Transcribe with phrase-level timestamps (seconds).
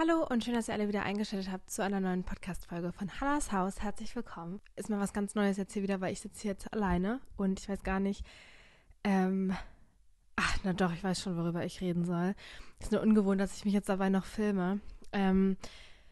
[0.00, 3.50] Hallo und schön, dass ihr alle wieder eingeschaltet habt zu einer neuen Podcast-Folge von Hannas
[3.50, 3.80] Haus.
[3.82, 4.60] Herzlich willkommen.
[4.76, 7.68] Ist mal was ganz Neues jetzt hier wieder, weil ich sitze jetzt alleine und ich
[7.68, 8.24] weiß gar nicht,
[9.02, 9.56] ähm,
[10.36, 12.36] ach, na doch, ich weiß schon, worüber ich reden soll.
[12.78, 14.78] Ist nur ungewohnt, dass ich mich jetzt dabei noch filme.
[15.10, 15.56] Ähm,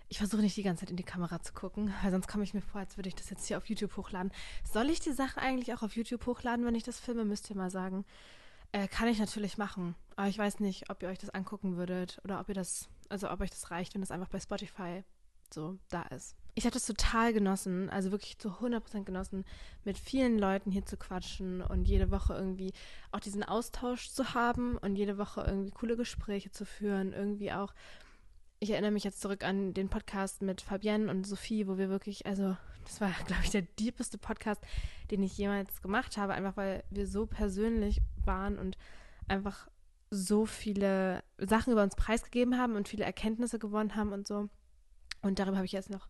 [0.08, 2.54] ich versuche nicht die ganze Zeit in die Kamera zu gucken, weil sonst komme ich
[2.54, 4.32] mir vor, als würde ich das jetzt hier auf YouTube hochladen.
[4.64, 7.24] Soll ich die Sache eigentlich auch auf YouTube hochladen, wenn ich das filme?
[7.24, 8.04] Müsst ihr mal sagen.
[8.72, 12.20] Äh, kann ich natürlich machen, aber ich weiß nicht, ob ihr euch das angucken würdet
[12.24, 15.04] oder ob ihr das, also ob euch das reicht, wenn das einfach bei Spotify
[15.52, 16.34] so da ist.
[16.54, 19.44] Ich habe das total genossen, also wirklich zu 100% genossen,
[19.84, 22.72] mit vielen Leuten hier zu quatschen und jede Woche irgendwie
[23.12, 27.74] auch diesen Austausch zu haben und jede Woche irgendwie coole Gespräche zu führen, irgendwie auch
[28.58, 32.26] ich erinnere mich jetzt zurück an den Podcast mit Fabienne und Sophie, wo wir wirklich,
[32.26, 34.62] also das war, glaube ich, der deepeste Podcast,
[35.10, 38.78] den ich jemals gemacht habe, einfach weil wir so persönlich waren und
[39.28, 39.68] einfach
[40.16, 44.48] so viele Sachen über uns preisgegeben haben und viele Erkenntnisse gewonnen haben und so.
[45.22, 46.08] Und darüber habe ich jetzt noch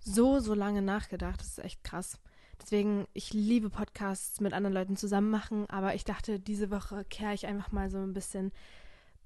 [0.00, 1.40] so, so lange nachgedacht.
[1.40, 2.18] Das ist echt krass.
[2.60, 7.34] Deswegen, ich liebe Podcasts mit anderen Leuten zusammen machen, aber ich dachte, diese Woche kehre
[7.34, 8.52] ich einfach mal so ein bisschen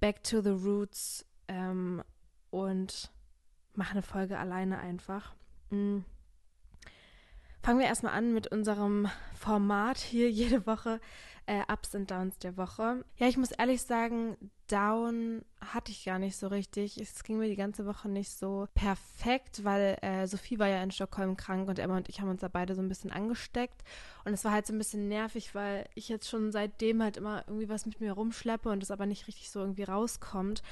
[0.00, 2.02] back to the roots ähm,
[2.50, 3.10] und
[3.74, 5.34] mache eine Folge alleine einfach.
[5.70, 6.04] Mhm.
[7.62, 11.00] Fangen wir erstmal an mit unserem Format hier jede Woche,
[11.46, 13.04] äh, Ups und Downs der Woche.
[13.16, 16.98] Ja, ich muss ehrlich sagen, Down hatte ich gar nicht so richtig.
[16.98, 20.90] Es ging mir die ganze Woche nicht so perfekt, weil äh, Sophie war ja in
[20.90, 23.82] Stockholm krank und Emma und ich haben uns da beide so ein bisschen angesteckt.
[24.24, 27.44] Und es war halt so ein bisschen nervig, weil ich jetzt schon seitdem halt immer
[27.46, 30.62] irgendwie was mit mir rumschleppe und es aber nicht richtig so irgendwie rauskommt.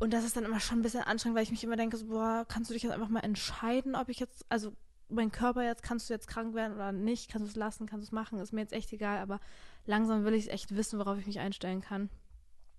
[0.00, 2.06] Und das ist dann immer schon ein bisschen anstrengend, weil ich mich immer denke, so,
[2.06, 4.72] boah, kannst du dich jetzt einfach mal entscheiden, ob ich jetzt, also
[5.08, 8.04] mein Körper jetzt, kannst du jetzt krank werden oder nicht, kannst du es lassen, kannst
[8.04, 9.40] du es machen, ist mir jetzt echt egal, aber
[9.86, 12.10] langsam will ich echt wissen, worauf ich mich einstellen kann.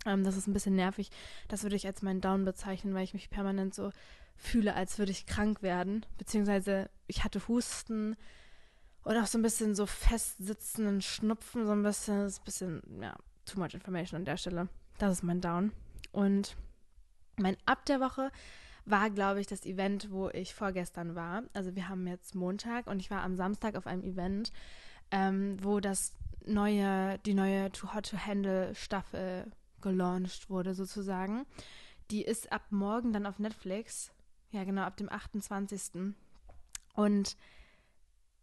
[0.05, 1.09] Ähm, das ist ein bisschen nervig.
[1.47, 3.91] Das würde ich als meinen Down bezeichnen, weil ich mich permanent so
[4.37, 6.05] fühle, als würde ich krank werden.
[6.17, 8.15] Beziehungsweise ich hatte Husten
[9.03, 13.15] und auch so ein bisschen so festsitzenden Schnupfen, so ein bisschen, ist ein bisschen, ja,
[13.45, 14.69] too much information an der Stelle.
[14.97, 15.71] Das ist mein Down.
[16.11, 16.55] Und
[17.37, 18.31] mein Ab der Woche
[18.89, 21.43] war, glaube ich, das Event, wo ich vorgestern war.
[21.53, 24.51] Also wir haben jetzt Montag und ich war am Samstag auf einem Event,
[25.11, 26.13] ähm, wo das
[26.45, 29.51] neue, die neue Too Hot to Handle Staffel
[29.81, 31.45] gelauncht wurde, sozusagen.
[32.11, 34.11] Die ist ab morgen dann auf Netflix.
[34.51, 36.13] Ja, genau, ab dem 28.
[36.93, 37.37] Und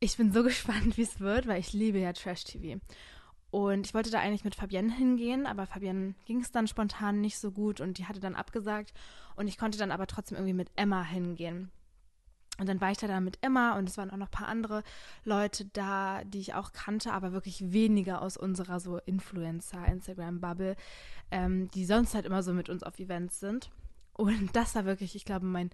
[0.00, 2.80] ich bin so gespannt, wie es wird, weil ich liebe ja Trash-TV.
[3.50, 7.38] Und ich wollte da eigentlich mit Fabienne hingehen, aber Fabienne ging es dann spontan nicht
[7.38, 8.92] so gut und die hatte dann abgesagt.
[9.36, 11.70] Und ich konnte dann aber trotzdem irgendwie mit Emma hingehen.
[12.58, 14.82] Und dann war ich da mit Emma und es waren auch noch ein paar andere
[15.24, 20.76] Leute da, die ich auch kannte, aber wirklich weniger aus unserer so Influencer-Instagram-Bubble,
[21.30, 23.70] ähm, die sonst halt immer so mit uns auf Events sind.
[24.14, 25.70] Und das war wirklich, ich glaube, mein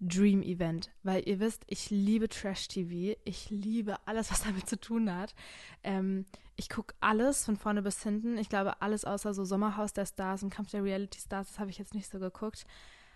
[0.00, 4.78] Dream Event, weil ihr wisst, ich liebe Trash TV, ich liebe alles, was damit zu
[4.78, 5.34] tun hat.
[5.82, 6.26] Ähm,
[6.56, 8.38] ich gucke alles von vorne bis hinten.
[8.38, 11.70] Ich glaube, alles außer so Sommerhaus der Stars und Kampf der Reality Stars, das habe
[11.70, 12.66] ich jetzt nicht so geguckt.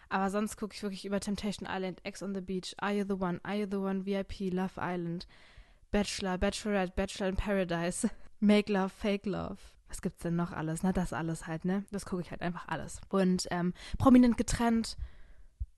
[0.08, 3.22] Aber sonst gucke ich wirklich über Temptation Island, X on the Beach, Are You the
[3.22, 5.26] One, Are You the One, VIP, Love Island,
[5.92, 8.10] Bachelor, Bachelorette, Bachelor in Paradise,
[8.41, 9.58] Make Love, Fake Love.
[9.88, 10.82] Was gibt's denn noch alles?
[10.82, 11.84] Na, das alles halt, ne?
[11.91, 13.00] Das gucke ich halt einfach alles.
[13.08, 14.97] Und ähm, prominent getrennt,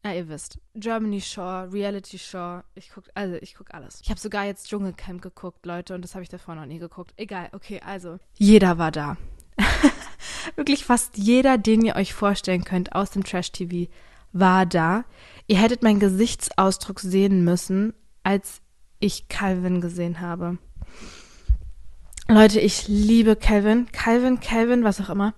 [0.04, 0.58] ja, ihr wisst.
[0.74, 2.64] Germany Shore, Reality Shore.
[2.74, 4.00] Ich guck, also ich guck alles.
[4.02, 7.12] Ich habe sogar jetzt Dschungelcamp geguckt, Leute, und das habe ich davor noch nie geguckt.
[7.16, 8.18] Egal, okay, also.
[8.34, 9.16] Jeder war da.
[10.56, 13.90] Wirklich fast jeder, den ihr euch vorstellen könnt aus dem Trash-TV,
[14.32, 15.04] war da.
[15.46, 18.60] Ihr hättet meinen Gesichtsausdruck sehen müssen, als
[18.98, 20.58] ich Calvin gesehen habe.
[22.28, 23.86] Leute, ich liebe Calvin.
[23.92, 25.34] Calvin, Calvin, was auch immer.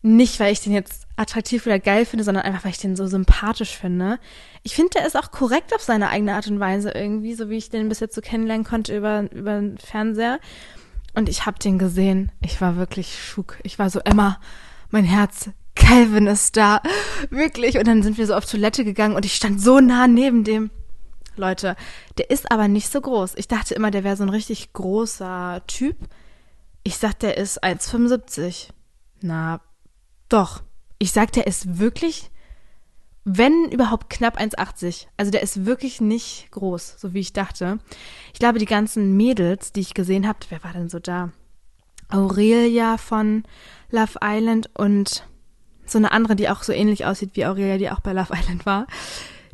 [0.00, 3.06] Nicht, weil ich den jetzt attraktiv oder geil finde, sondern einfach, weil ich den so
[3.06, 4.18] sympathisch finde.
[4.62, 7.56] Ich finde, der ist auch korrekt auf seine eigene Art und Weise irgendwie, so wie
[7.56, 10.38] ich den bis jetzt so kennenlernen konnte über, über den Fernseher.
[11.14, 12.30] Und ich habe den gesehen.
[12.40, 13.58] Ich war wirklich schuk.
[13.64, 14.40] Ich war so, Emma,
[14.90, 16.80] mein Herz, Calvin ist da.
[17.30, 17.76] Wirklich.
[17.78, 20.70] Und dann sind wir so auf Toilette gegangen und ich stand so nah neben dem.
[21.36, 21.76] Leute,
[22.18, 23.34] der ist aber nicht so groß.
[23.36, 25.96] Ich dachte immer, der wäre so ein richtig großer Typ.
[26.82, 28.68] Ich sag, der ist 1,75.
[29.20, 29.60] Na,
[30.28, 30.62] doch.
[30.98, 32.30] Ich sag, der ist wirklich,
[33.24, 35.06] wenn überhaupt knapp 1,80.
[35.16, 37.78] Also der ist wirklich nicht groß, so wie ich dachte.
[38.32, 41.30] Ich glaube, die ganzen Mädels, die ich gesehen habe, wer war denn so da?
[42.08, 43.44] Aurelia von
[43.90, 45.24] Love Island und
[45.84, 48.66] so eine andere, die auch so ähnlich aussieht wie Aurelia, die auch bei Love Island
[48.66, 48.86] war.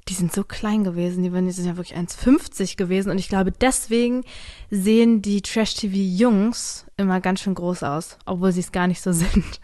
[0.08, 3.28] Die sind so klein gewesen, die, waren, die sind ja wirklich 1,50 gewesen und ich
[3.28, 4.22] glaube, deswegen
[4.70, 9.60] sehen die Trash-TV-Jungs immer ganz schön groß aus, obwohl sie es gar nicht so sind.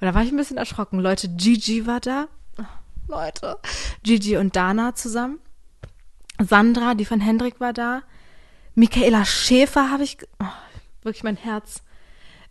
[0.00, 1.00] Und da war ich ein bisschen erschrocken.
[1.00, 2.28] Leute, Gigi war da.
[3.08, 3.58] Leute.
[4.02, 5.38] Gigi und Dana zusammen.
[6.38, 8.02] Sandra, die von Hendrik war da.
[8.74, 10.18] Michaela Schäfer habe ich.
[10.38, 10.46] Oh,
[11.02, 11.82] wirklich mein Herz.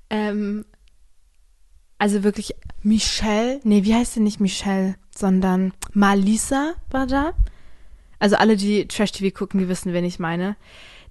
[0.09, 0.65] Ähm,
[1.97, 3.59] also wirklich Michelle.
[3.63, 7.33] Nee, wie heißt sie nicht Michelle, sondern Malisa war da.
[8.19, 10.55] Also alle, die Trash-TV gucken, die wissen, wen ich meine.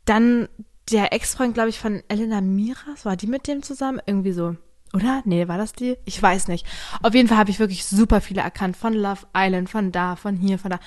[0.05, 0.49] Dann
[0.91, 4.01] der Ex-Freund, glaube ich, von Elena Miras, war die mit dem zusammen?
[4.07, 4.57] Irgendwie so.
[4.95, 5.23] Oder?
[5.25, 5.97] Nee, war das die?
[6.05, 6.67] Ich weiß nicht.
[7.03, 8.77] Auf jeden Fall habe ich wirklich super viele erkannt.
[8.77, 10.81] Von Love Island, von da, von hier, von da.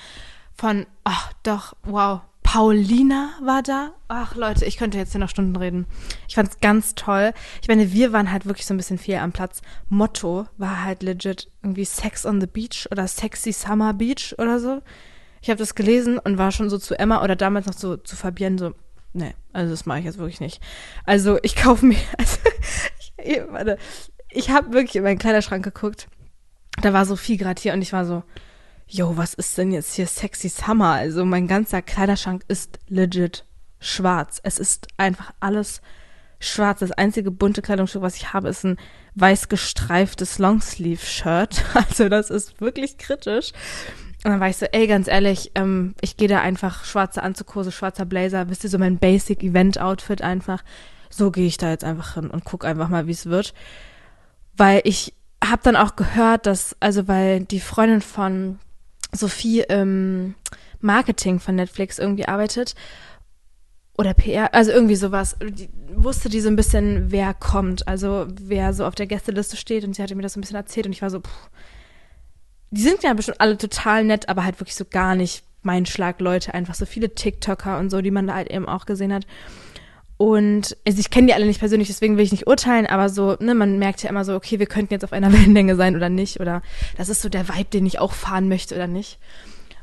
[0.54, 2.20] Von, ach doch, wow.
[2.42, 3.92] Paulina war da.
[4.08, 5.86] Ach Leute, ich könnte jetzt hier noch Stunden reden.
[6.28, 7.32] Ich fand es ganz toll.
[7.62, 9.62] Ich meine, wir waren halt wirklich so ein bisschen viel am Platz.
[9.88, 14.82] Motto war halt legit irgendwie Sex on the Beach oder Sexy Summer Beach oder so.
[15.40, 18.16] Ich habe das gelesen und war schon so zu Emma oder damals noch so zu
[18.16, 18.74] Fabienne so,
[19.12, 20.60] nee, also das mache ich jetzt wirklich nicht.
[21.04, 22.38] Also ich kaufe mir, also
[23.48, 23.78] warte,
[24.30, 26.08] ich habe wirklich in meinen Kleiderschrank geguckt.
[26.80, 28.22] Da war so viel gerade hier und ich war so,
[28.86, 30.92] yo, was ist denn jetzt hier sexy Summer?
[30.92, 33.44] Also mein ganzer Kleiderschrank ist legit
[33.78, 34.40] schwarz.
[34.42, 35.82] Es ist einfach alles
[36.40, 36.80] schwarz.
[36.80, 38.78] Das einzige bunte Kleidungsstück, was ich habe, ist ein
[39.14, 41.64] weiß gestreiftes Longsleeve-Shirt.
[41.74, 43.52] Also das ist wirklich kritisch.
[44.24, 47.72] Und dann war ich so, ey, ganz ehrlich, ähm, ich gehe da einfach schwarze Anzughose,
[47.72, 50.62] schwarzer Blazer, wisst ihr, so mein Basic-Event-Outfit einfach.
[51.12, 53.54] So gehe ich da jetzt einfach hin und guck einfach mal, wie es wird.
[54.56, 55.14] Weil ich
[55.44, 58.58] habe dann auch gehört, dass, also weil die Freundin von
[59.12, 60.34] Sophie im
[60.80, 62.74] Marketing von Netflix irgendwie arbeitet
[63.98, 68.72] oder PR, also irgendwie sowas, die, wusste die so ein bisschen, wer kommt, also wer
[68.72, 70.92] so auf der Gästeliste steht und sie hatte mir das so ein bisschen erzählt und
[70.92, 71.50] ich war so, pff,
[72.70, 76.20] die sind ja bestimmt alle total nett, aber halt wirklich so gar nicht mein Schlag
[76.20, 79.26] Leute, einfach so viele TikToker und so, die man da halt eben auch gesehen hat.
[80.22, 83.36] Und also ich kenne die alle nicht persönlich, deswegen will ich nicht urteilen, aber so,
[83.40, 86.08] ne, man merkt ja immer so, okay, wir könnten jetzt auf einer Wellenlänge sein oder
[86.08, 86.38] nicht.
[86.38, 86.62] Oder
[86.96, 89.18] das ist so der Vibe, den ich auch fahren möchte oder nicht.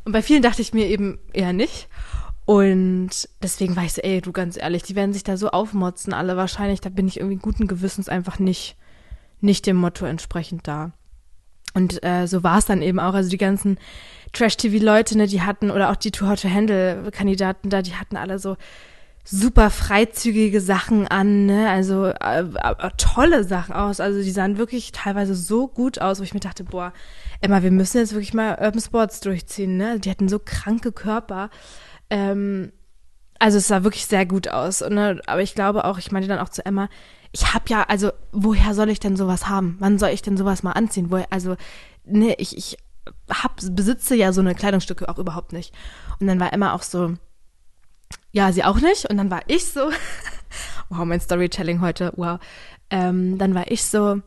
[0.05, 1.89] Und bei vielen dachte ich mir eben eher nicht.
[2.45, 6.13] Und deswegen war ich so, ey, du ganz ehrlich, die werden sich da so aufmotzen,
[6.13, 8.77] alle wahrscheinlich, da bin ich irgendwie guten Gewissens einfach nicht,
[9.41, 10.93] nicht dem Motto entsprechend da.
[11.73, 13.13] Und äh, so war es dann eben auch.
[13.13, 13.77] Also die ganzen
[14.31, 18.39] Trash-TV-Leute, ne, die hatten, oder auch die Too Hot to Handle-Kandidaten da, die hatten alle
[18.39, 18.55] so
[19.31, 21.69] super freizügige Sachen an, ne?
[21.69, 23.99] Also äh, äh, tolle Sachen aus.
[23.99, 26.93] Also die sahen wirklich teilweise so gut aus, wo ich mir dachte, boah,
[27.39, 29.99] Emma, wir müssen jetzt wirklich mal Urban Sports durchziehen, ne?
[29.99, 31.49] Die hatten so kranke Körper.
[32.09, 32.71] Ähm,
[33.37, 34.81] also es sah wirklich sehr gut aus.
[34.81, 35.21] Ne?
[35.27, 36.89] Aber ich glaube auch, ich meinte dann auch zu Emma,
[37.31, 39.77] ich habe ja, also woher soll ich denn sowas haben?
[39.79, 41.11] Wann soll ich denn sowas mal anziehen?
[41.11, 41.55] Woher, also,
[42.03, 42.77] ne, ich, ich
[43.29, 45.73] hab, besitze ja so eine Kleidungsstücke auch überhaupt nicht.
[46.19, 47.13] Und dann war Emma auch so,
[48.31, 49.09] ja, sie auch nicht.
[49.09, 49.91] Und dann war ich so,
[50.89, 52.39] wow, mein Storytelling heute, wow.
[52.89, 54.21] Ähm, dann war ich so,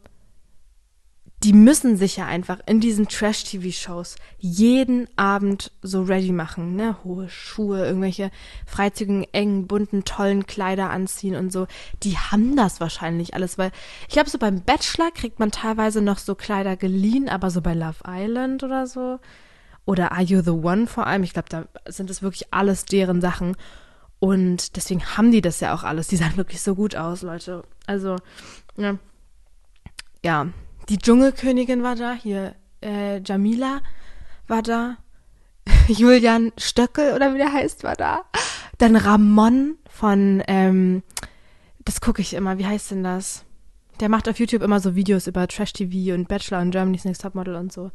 [1.43, 6.97] die müssen sich ja einfach in diesen Trash-TV-Shows jeden Abend so ready machen, ne?
[7.03, 8.31] Hohe Schuhe, irgendwelche
[8.65, 11.67] freizügigen, engen, bunten, tollen Kleider anziehen und so.
[12.05, 13.73] Die haben das wahrscheinlich alles, weil
[14.07, 17.75] ich glaube, so beim Bachelor kriegt man teilweise noch so Kleider geliehen, aber so bei
[17.75, 19.19] Love Island oder so
[19.85, 23.21] oder Are You the One vor allem, ich glaube, da sind es wirklich alles deren
[23.21, 23.57] Sachen.
[24.19, 26.07] Und deswegen haben die das ja auch alles.
[26.07, 27.65] Die sahen wirklich so gut aus, Leute.
[27.87, 28.17] Also,
[28.77, 28.97] ja.
[30.25, 30.47] Ja,
[30.89, 33.81] die Dschungelkönigin war da, hier äh, Jamila
[34.47, 34.97] war da,
[35.89, 38.23] Julian Stöckel oder wie der heißt, war da.
[38.79, 41.03] Dann Ramon von, ähm,
[41.85, 43.45] das gucke ich immer, wie heißt denn das?
[44.01, 47.23] Der macht auf YouTube immer so Videos über Trash TV und Bachelor und Germany's Next
[47.23, 47.91] Topmodel und so.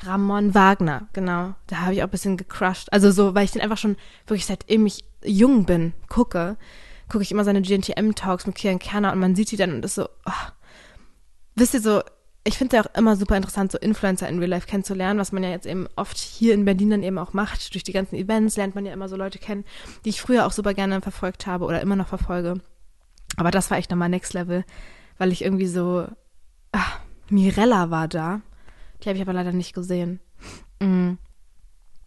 [0.00, 1.54] Ramon Wagner, genau.
[1.66, 2.92] Da habe ich auch ein bisschen gecrushed.
[2.92, 6.56] Also so, weil ich den einfach schon wirklich seitdem ich jung bin, gucke,
[7.08, 9.94] gucke ich immer seine GNTM-Talks mit Kian Kerner und man sieht die dann und ist
[9.94, 10.50] so, oh.
[11.54, 12.02] wisst ihr so,
[12.44, 15.32] ich finde es ja auch immer super interessant, so Influencer in Real Life kennenzulernen, was
[15.32, 17.74] man ja jetzt eben oft hier in Berlin dann eben auch macht.
[17.74, 19.64] Durch die ganzen Events lernt man ja immer so Leute kennen,
[20.04, 22.60] die ich früher auch super gerne verfolgt habe oder immer noch verfolge.
[23.36, 24.64] Aber das war echt nochmal Next Level,
[25.18, 26.06] weil ich irgendwie so,
[26.70, 28.42] ach, Mirella war da.
[29.02, 30.20] Die habe ich aber leider nicht gesehen.
[30.80, 31.18] Mhm.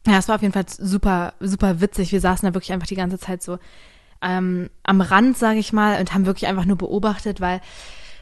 [0.08, 2.12] Ja, es war auf jeden Fall super, super witzig.
[2.12, 3.60] Wir saßen da wirklich einfach die ganze Zeit so
[4.22, 7.62] ähm, am Rand, sage ich mal, und haben wirklich einfach nur beobachtet, weil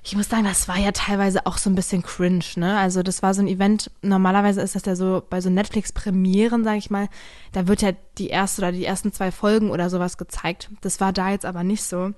[0.04, 2.78] ich muss sagen, das war ja teilweise auch so ein bisschen cringe, ne?
[2.78, 6.78] Also das war so ein Event, normalerweise ist das ja so bei so Netflix-Premieren, sage
[6.78, 7.10] ich mal,
[7.52, 10.70] da wird ja die erste oder die ersten zwei Folgen oder sowas gezeigt.
[10.82, 12.14] Das war da jetzt aber nicht so.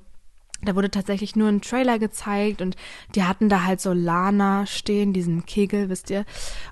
[0.62, 2.76] Da wurde tatsächlich nur ein Trailer gezeigt und
[3.16, 6.26] die hatten da halt so Lana stehen, diesen Kegel, wisst ihr.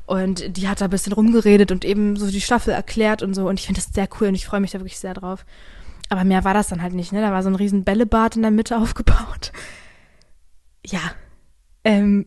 [0.06, 3.48] Und die hat da ein bisschen rumgeredet und eben so die Staffel erklärt und so.
[3.48, 5.46] Und ich finde das sehr cool und ich freue mich da wirklich sehr drauf.
[6.10, 7.22] Aber mehr war das dann halt nicht, ne?
[7.22, 9.51] Da war so ein riesen Bällebad in der Mitte aufgebaut
[10.91, 11.12] ja,
[11.84, 12.25] ähm,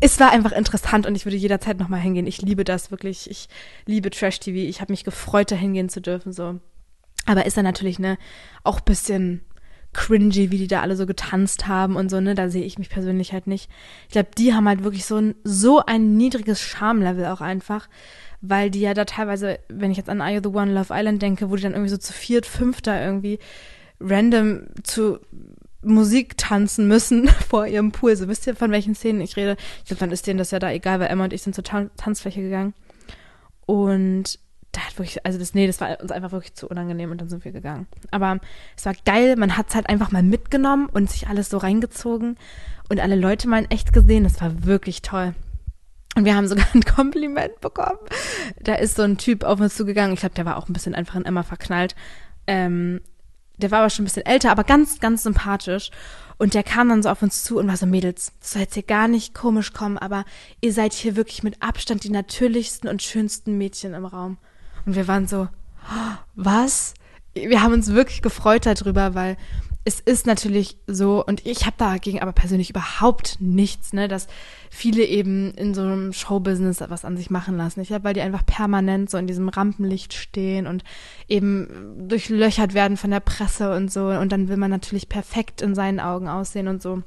[0.00, 2.26] es war einfach interessant und ich würde jederzeit nochmal hingehen.
[2.26, 3.30] Ich liebe das wirklich.
[3.30, 3.48] Ich
[3.84, 4.56] liebe Trash-TV.
[4.56, 6.32] Ich habe mich gefreut, da hingehen zu dürfen.
[6.32, 6.58] So.
[7.26, 8.16] Aber ist dann natürlich ne,
[8.64, 9.42] auch bisschen
[9.92, 12.34] cringy, wie die da alle so getanzt haben und so, ne?
[12.34, 13.68] Da sehe ich mich persönlich halt nicht.
[14.06, 17.88] Ich glaube, die haben halt wirklich so ein, so ein niedriges Charmlevel auch einfach,
[18.40, 21.22] weil die ja da teilweise, wenn ich jetzt an Are You the One Love Island
[21.22, 23.38] denke, wo die dann irgendwie so zu viert, fünfter irgendwie
[24.00, 25.18] random zu
[25.82, 28.16] Musik tanzen müssen vor ihrem Pool.
[28.16, 29.56] So wisst ihr, von welchen Szenen ich rede?
[29.78, 31.64] Ich glaube, dann ist denen das ja da egal, weil Emma und ich sind zur
[31.64, 32.74] Tan Tanzfläche gegangen.
[33.66, 34.38] Und
[34.72, 37.28] da hat wirklich, also das, nee, das war uns einfach wirklich zu unangenehm und dann
[37.28, 37.86] sind wir gegangen.
[38.10, 38.38] Aber
[38.76, 42.36] es war geil, man hat es halt einfach mal mitgenommen und sich alles so reingezogen
[42.88, 44.24] und alle Leute mal in echt gesehen.
[44.24, 45.34] Das war wirklich toll.
[46.16, 47.98] Und wir haben sogar ein Kompliment bekommen.
[48.60, 50.14] Da ist so ein Typ auf uns zugegangen.
[50.14, 51.94] Ich glaube, der war auch ein bisschen einfach in Emma verknallt.
[52.46, 53.00] Ähm,
[53.58, 55.90] der war aber schon ein bisschen älter, aber ganz, ganz sympathisch.
[56.38, 58.74] Und der kam dann so auf uns zu und war so, Mädels, das soll jetzt
[58.74, 60.24] hier gar nicht komisch kommen, aber
[60.62, 64.38] ihr seid hier wirklich mit Abstand die natürlichsten und schönsten Mädchen im Raum.
[64.86, 65.48] Und wir waren so,
[66.34, 66.94] was?
[67.34, 69.36] Wir haben uns wirklich gefreut darüber, weil
[69.84, 74.26] es ist natürlich so, und ich habe dagegen aber persönlich überhaupt nichts, ne, dass
[74.68, 77.80] viele eben in so einem Showbusiness was an sich machen lassen.
[77.80, 80.84] Ich glaube, weil die einfach permanent so in diesem Rampenlicht stehen und
[81.28, 84.08] eben durchlöchert werden von der Presse und so.
[84.08, 87.02] Und dann will man natürlich perfekt in seinen Augen aussehen und so.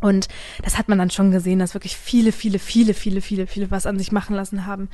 [0.00, 0.28] Und
[0.62, 3.84] das hat man dann schon gesehen, dass wirklich viele, viele, viele, viele, viele, viele was
[3.84, 4.88] an sich machen lassen haben.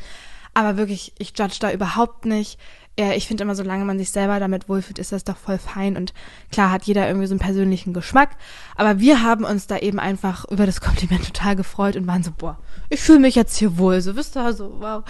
[0.55, 2.59] Aber wirklich, ich judge da überhaupt nicht.
[2.97, 5.97] Ich finde immer, solange man sich selber damit wohlfühlt, ist das doch voll fein.
[5.97, 6.15] Und
[6.53, 8.37] klar hat jeder irgendwie so einen persönlichen Geschmack.
[8.77, 12.31] Aber wir haben uns da eben einfach über das Kompliment total gefreut und waren so,
[12.31, 12.57] boah,
[12.91, 14.01] ich fühle mich jetzt hier wohl.
[14.01, 15.03] So, wisst ihr, so, wow.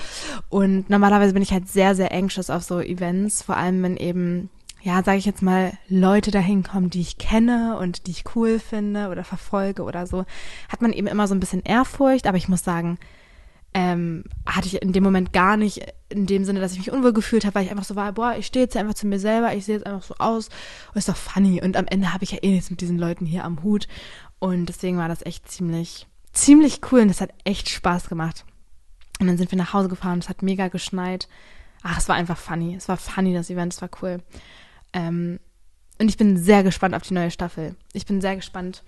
[0.48, 3.42] Und normalerweise bin ich halt sehr, sehr anxious auf so Events.
[3.42, 4.48] Vor allem, wenn eben,
[4.80, 8.58] ja, sage ich jetzt mal, Leute dahin kommen, die ich kenne und die ich cool
[8.60, 10.24] finde oder verfolge oder so,
[10.70, 12.26] hat man eben immer so ein bisschen Ehrfurcht.
[12.26, 12.96] Aber ich muss sagen,
[13.74, 17.12] ähm, hatte ich in dem Moment gar nicht in dem Sinne, dass ich mich unwohl
[17.12, 19.54] gefühlt habe, weil ich einfach so war, boah, ich stehe jetzt einfach zu mir selber,
[19.54, 20.48] ich sehe jetzt einfach so aus
[20.92, 21.60] und ist doch funny.
[21.60, 23.88] Und am Ende habe ich ja eh nichts mit diesen Leuten hier am Hut.
[24.38, 28.44] Und deswegen war das echt ziemlich, ziemlich cool und das hat echt Spaß gemacht.
[29.20, 31.28] Und dann sind wir nach Hause gefahren, es hat mega geschneit.
[31.82, 32.76] Ach, es war einfach funny.
[32.76, 34.22] Es war funny, das Event, es war cool.
[34.92, 35.40] Ähm,
[35.98, 37.74] und ich bin sehr gespannt auf die neue Staffel.
[37.92, 38.84] Ich bin sehr gespannt,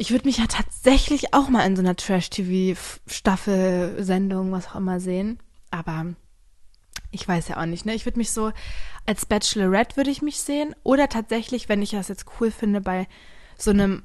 [0.00, 5.38] ich würde mich ja tatsächlich auch mal in so einer Trash-TV-Staffel-Sendung, was auch immer, sehen.
[5.70, 6.06] Aber
[7.10, 7.94] ich weiß ja auch nicht, ne?
[7.94, 8.50] Ich würde mich so
[9.04, 10.74] als Bachelorette würde ich mich sehen.
[10.84, 13.08] Oder tatsächlich, wenn ich das jetzt cool finde, bei
[13.58, 14.02] so einem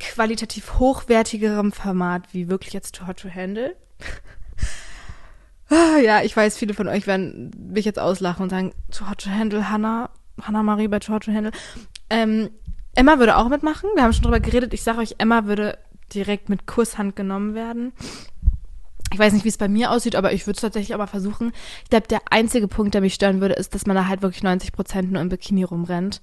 [0.00, 3.76] qualitativ hochwertigerem Format wie wirklich jetzt Too Hot to Handle.
[5.72, 9.18] Ah, ja, ich weiß, viele von euch werden mich jetzt auslachen und sagen, Too Hot
[9.18, 10.10] to Handle, Hannah,
[10.42, 11.52] Hannah Marie bei Too Hot to Handle.
[12.10, 12.50] Ähm,
[12.94, 13.88] Emma würde auch mitmachen.
[13.94, 14.74] Wir haben schon drüber geredet.
[14.74, 15.78] Ich sage euch, Emma würde
[16.14, 17.92] direkt mit Kusshand genommen werden.
[19.12, 21.52] Ich weiß nicht, wie es bei mir aussieht, aber ich würde es tatsächlich aber versuchen.
[21.84, 24.42] Ich glaube, der einzige Punkt, der mich stören würde, ist, dass man da halt wirklich
[24.42, 26.20] 90 Prozent nur im Bikini rumrennt.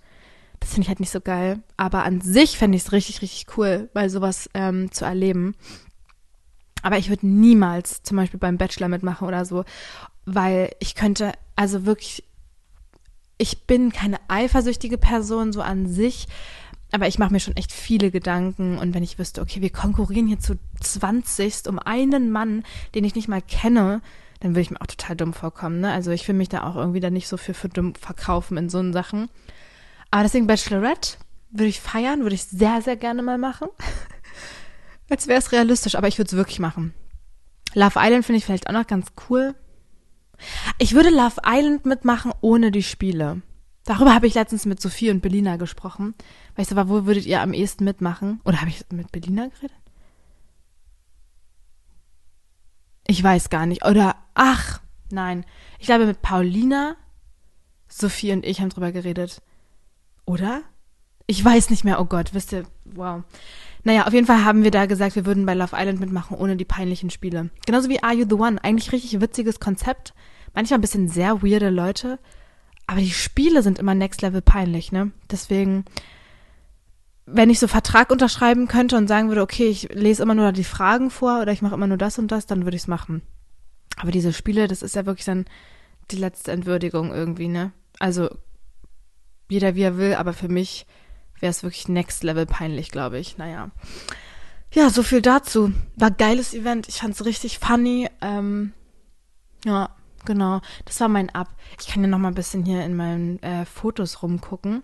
[0.60, 1.60] Das finde ich halt nicht so geil.
[1.76, 5.56] Aber an sich fände ich es richtig, richtig cool, mal sowas ähm, zu erleben.
[6.82, 9.66] Aber ich würde niemals zum Beispiel beim Bachelor mitmachen oder so,
[10.26, 12.24] weil ich könnte, also wirklich,
[13.38, 16.28] ich bin keine eifersüchtige Person so an sich,
[16.92, 20.28] aber ich mache mir schon echt viele Gedanken und wenn ich wüsste, okay, wir konkurrieren
[20.28, 22.64] hier zu 20 um einen Mann,
[22.96, 24.02] den ich nicht mal kenne,
[24.40, 25.82] dann würde ich mir auch total dumm vorkommen.
[25.82, 25.92] Ne?
[25.92, 28.70] Also ich will mich da auch irgendwie dann nicht so für, für dumm verkaufen in
[28.70, 29.30] so Sachen.
[30.12, 31.18] Aber deswegen Bachelorette
[31.50, 33.68] würde ich feiern, würde ich sehr, sehr gerne mal machen.
[35.10, 36.94] Als wäre es realistisch, aber ich würde es wirklich machen.
[37.74, 39.56] Love Island finde ich vielleicht auch noch ganz cool.
[40.78, 43.42] Ich würde Love Island mitmachen ohne die Spiele.
[43.86, 46.14] Darüber habe ich letztens mit Sophie und Belina gesprochen.
[46.56, 48.42] Weißt du, wo würdet ihr am ehesten mitmachen?
[48.44, 49.78] Oder habe ich mit Belina geredet?
[53.08, 53.86] Ich weiß gar nicht.
[53.86, 55.46] Oder, ach, nein.
[55.80, 56.98] Ich glaube, mit Paulina,
[57.88, 59.42] Sophie und ich haben drüber geredet.
[60.26, 60.64] Oder?
[61.26, 62.02] Ich weiß nicht mehr.
[62.02, 63.24] Oh Gott, wisst ihr, wow.
[63.84, 66.58] Naja, auf jeden Fall haben wir da gesagt, wir würden bei Love Island mitmachen ohne
[66.58, 67.50] die peinlichen Spiele.
[67.66, 68.64] Genauso wie Are You the One.
[68.64, 70.14] Eigentlich richtig witziges Konzept.
[70.54, 72.20] Manchmal ein bisschen sehr weirde Leute.
[72.88, 75.12] Aber die Spiele sind immer next level peinlich, ne?
[75.30, 75.86] Deswegen,
[77.26, 80.64] wenn ich so Vertrag unterschreiben könnte und sagen würde, okay, ich lese immer nur die
[80.64, 83.22] Fragen vor oder ich mache immer nur das und das, dann würde ich es machen.
[83.98, 85.46] Aber diese Spiele, das ist ja wirklich dann
[86.12, 87.72] die letzte Entwürdigung irgendwie, ne?
[88.00, 88.30] Also
[89.50, 90.86] jeder wie er will, aber für mich
[91.40, 93.38] wäre es wirklich next level peinlich, glaube ich.
[93.38, 93.72] Naja.
[94.74, 95.72] Ja, so viel dazu.
[95.96, 96.88] War geiles Event.
[96.88, 98.10] Ich fand es richtig funny.
[98.22, 98.74] Ähm,
[99.66, 99.90] ja,
[100.26, 100.62] genau.
[100.86, 101.50] Das war mein Ab.
[101.80, 104.84] Ich kann ja noch mal ein bisschen hier in meinen äh, Fotos rumgucken.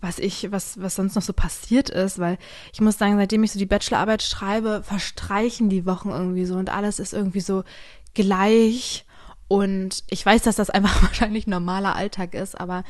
[0.00, 2.36] was ich, was, was sonst noch so passiert ist, weil
[2.74, 6.68] ich muss sagen, seitdem ich so die Bachelorarbeit schreibe, verstreichen die Wochen irgendwie so und
[6.68, 7.64] alles ist irgendwie so
[8.12, 9.06] gleich.
[9.48, 12.84] Und ich weiß, dass das einfach wahrscheinlich normaler Alltag ist, aber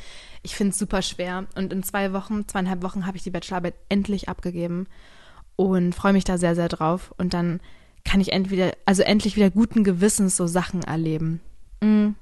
[0.45, 1.45] ich finde es super schwer.
[1.55, 4.87] Und in zwei Wochen, zweieinhalb Wochen habe ich die Bachelorarbeit endlich abgegeben
[5.55, 7.13] und freue mich da sehr, sehr drauf.
[7.17, 7.59] Und dann
[8.05, 11.41] kann ich entweder, also endlich wieder guten Gewissens so Sachen erleben.
[11.81, 12.15] Mhm.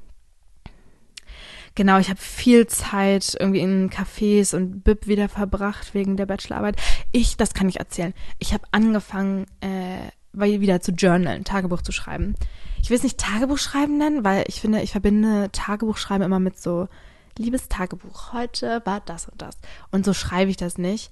[1.76, 6.80] Genau, ich habe viel Zeit irgendwie in Cafés und Bib wieder verbracht wegen der Bachelorarbeit.
[7.12, 8.14] Ich, das kann ich erzählen.
[8.40, 12.36] Ich habe angefangen, äh, wieder zu journalen, Tagebuch zu schreiben.
[12.82, 16.40] Ich will es nicht Tagebuch schreiben nennen, weil ich finde, ich verbinde Tagebuch schreiben immer
[16.40, 16.88] mit so,
[17.38, 19.58] liebes Tagebuch, heute war das und das.
[19.92, 21.12] Und so schreibe ich das nicht.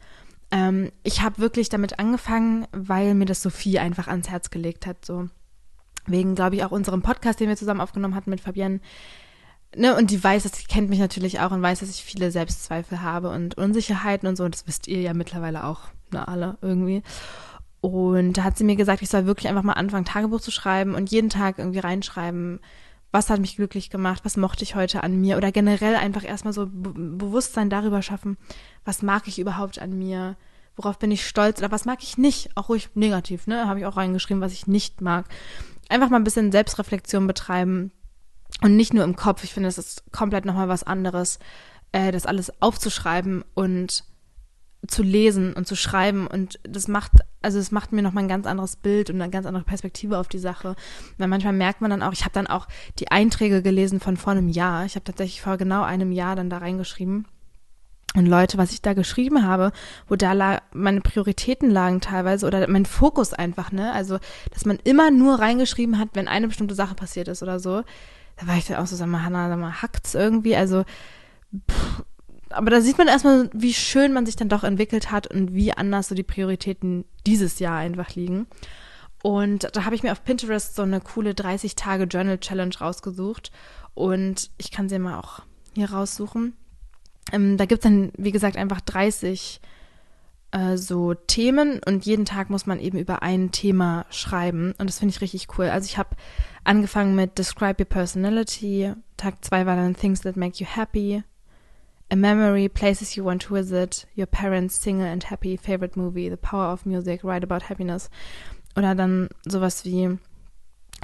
[0.52, 5.06] Ähm, ich habe wirklich damit angefangen, weil mir das Sophie einfach ans Herz gelegt hat.
[5.06, 5.30] So
[6.06, 8.80] wegen, glaube ich, auch unserem Podcast, den wir zusammen aufgenommen hatten mit Fabienne
[9.76, 12.32] ne, und die weiß, dass sie kennt mich natürlich auch und weiß, dass ich viele
[12.32, 14.44] Selbstzweifel habe und Unsicherheiten und so.
[14.44, 17.04] Und das wisst ihr ja mittlerweile auch, ne, alle irgendwie.
[17.82, 20.94] Und da hat sie mir gesagt, ich soll wirklich einfach mal anfangen, Tagebuch zu schreiben
[20.94, 22.60] und jeden Tag irgendwie reinschreiben,
[23.12, 25.38] was hat mich glücklich gemacht, was mochte ich heute an mir?
[25.38, 28.38] Oder generell einfach erstmal so Be Bewusstsein darüber schaffen,
[28.86, 30.38] was mag ich überhaupt an mir,
[30.76, 31.60] worauf bin ich stolz?
[31.60, 34.68] Oder was mag ich nicht, auch ruhig negativ, ne, habe ich auch reingeschrieben, was ich
[34.68, 35.26] nicht mag.
[35.90, 37.92] Einfach mal ein bisschen Selbstreflexion betreiben,
[38.62, 39.44] und nicht nur im Kopf.
[39.44, 41.40] Ich finde, es ist komplett nochmal was anderes,
[41.92, 44.04] äh, das alles aufzuschreiben und
[44.88, 46.28] zu lesen und zu schreiben.
[46.28, 47.12] Und das macht,
[47.42, 50.28] also es macht mir nochmal ein ganz anderes Bild und eine ganz andere Perspektive auf
[50.28, 50.76] die Sache.
[51.18, 52.68] Weil manchmal merkt man dann auch, ich habe dann auch
[53.00, 54.86] die Einträge gelesen von vor einem Jahr.
[54.86, 57.28] Ich habe tatsächlich vor genau einem Jahr dann da reingeschrieben.
[58.14, 59.72] Und Leute, was ich da geschrieben habe,
[60.10, 63.94] wo da la meine Prioritäten lagen teilweise oder mein Fokus einfach, ne?
[63.94, 64.20] Also,
[64.52, 67.84] dass man immer nur reingeschrieben hat, wenn eine bestimmte Sache passiert ist oder so
[68.42, 70.56] da war ich dann auch so, sag mal, Hannah, sag mal, hackt's irgendwie?
[70.56, 70.84] Also,
[71.70, 72.04] pff,
[72.54, 75.74] aber da sieht man erstmal, wie schön man sich dann doch entwickelt hat und wie
[75.74, 78.48] anders so die Prioritäten dieses Jahr einfach liegen.
[79.24, 83.52] Und da habe ich mir auf Pinterest so eine coole 30 Tage Journal Challenge rausgesucht
[83.94, 85.42] und ich kann sie mal auch
[85.76, 86.54] hier raussuchen.
[87.32, 89.62] Ähm, da gibt es dann, wie gesagt, einfach 30
[90.52, 95.00] äh, so Themen und jeden Tag muss man eben über ein Thema schreiben und das
[95.00, 95.66] finde ich richtig cool.
[95.66, 96.16] Also ich habe
[96.64, 101.24] angefangen mit Describe Your Personality, Tag 2 war dann Things That Make You Happy,
[102.12, 106.36] A Memory, Places You Want to Visit, Your Parents, Single and Happy, Favorite Movie, The
[106.36, 108.10] Power of Music, Write About Happiness
[108.76, 110.18] oder dann sowas wie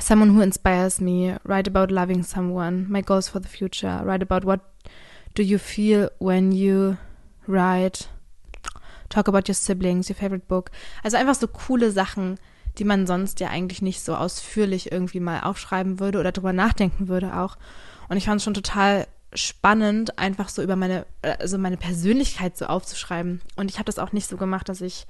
[0.01, 4.45] Someone Who Inspires Me, Write About Loving Someone, My Goals for the Future, Write About
[4.45, 4.59] What
[5.33, 6.97] Do You Feel When You
[7.47, 8.09] Write
[9.07, 10.71] Talk about your siblings, your favorite book.
[11.01, 12.37] Also einfach so coole Sachen,
[12.77, 17.07] die man sonst ja eigentlich nicht so ausführlich irgendwie mal aufschreiben würde oder drüber nachdenken
[17.07, 17.55] würde auch.
[18.09, 22.65] Und ich fand es schon total spannend, einfach so über meine, also meine Persönlichkeit so
[22.65, 23.41] aufzuschreiben.
[23.55, 25.05] Und ich habe das auch nicht so gemacht, dass ich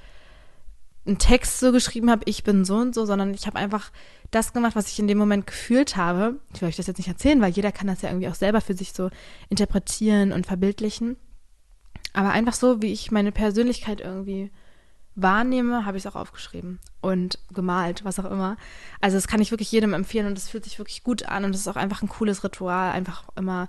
[1.06, 3.92] einen Text so geschrieben habe, ich bin so und so, sondern ich habe einfach
[4.32, 6.36] das gemacht, was ich in dem Moment gefühlt habe.
[6.54, 8.60] Ich will euch das jetzt nicht erzählen, weil jeder kann das ja irgendwie auch selber
[8.60, 9.10] für sich so
[9.50, 11.16] interpretieren und verbildlichen.
[12.14, 14.52] Aber einfach so, wie ich meine Persönlichkeit irgendwie
[15.16, 18.58] wahrnehme, habe ich es auch aufgeschrieben und gemalt, was auch immer.
[19.02, 21.56] Also das kann ich wirklich jedem empfehlen und es fühlt sich wirklich gut an und
[21.56, 23.68] es ist auch einfach ein cooles Ritual, einfach immer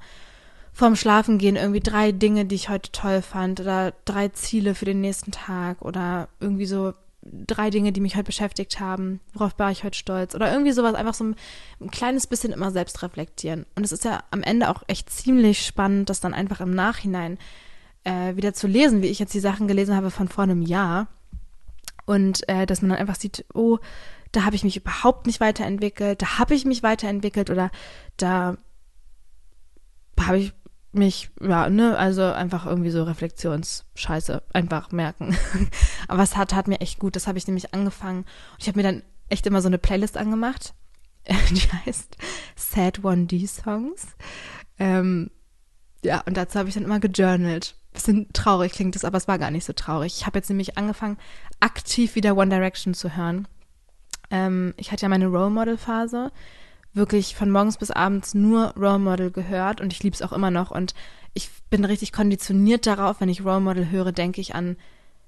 [0.78, 5.00] vorm Schlafengehen irgendwie drei Dinge, die ich heute toll fand oder drei Ziele für den
[5.00, 9.82] nächsten Tag oder irgendwie so drei Dinge, die mich heute beschäftigt haben, worauf war ich
[9.82, 11.36] heute stolz oder irgendwie sowas, einfach so ein,
[11.80, 13.66] ein kleines bisschen immer selbst reflektieren.
[13.74, 17.38] Und es ist ja am Ende auch echt ziemlich spannend, das dann einfach im Nachhinein
[18.04, 21.08] äh, wieder zu lesen, wie ich jetzt die Sachen gelesen habe von vor einem Jahr.
[22.06, 23.78] Und äh, dass man dann einfach sieht, oh,
[24.30, 27.72] da habe ich mich überhaupt nicht weiterentwickelt, da habe ich mich weiterentwickelt oder
[28.16, 28.56] da
[30.20, 30.52] habe ich
[30.92, 35.36] mich, ja, ne, also einfach irgendwie so Reflexionsscheiße einfach merken.
[36.08, 38.20] Aber es hat, hat mir echt gut, das habe ich nämlich angefangen.
[38.20, 40.74] Und ich habe mir dann echt immer so eine Playlist angemacht,
[41.50, 42.16] die heißt
[42.56, 44.06] Sad 1D Songs.
[44.78, 45.30] Ähm,
[46.02, 49.38] ja, und dazu habe ich dann immer gejournalt bisschen traurig klingt es, aber es war
[49.38, 50.14] gar nicht so traurig.
[50.16, 51.18] Ich habe jetzt nämlich angefangen,
[51.60, 53.48] aktiv wieder One Direction zu hören.
[54.30, 56.30] Ähm, ich hatte ja meine Role Model Phase,
[56.98, 60.50] wirklich von morgens bis abends nur Role Model gehört und ich liebe es auch immer
[60.50, 60.94] noch und
[61.32, 64.76] ich bin richtig konditioniert darauf, wenn ich Role Model höre, denke ich an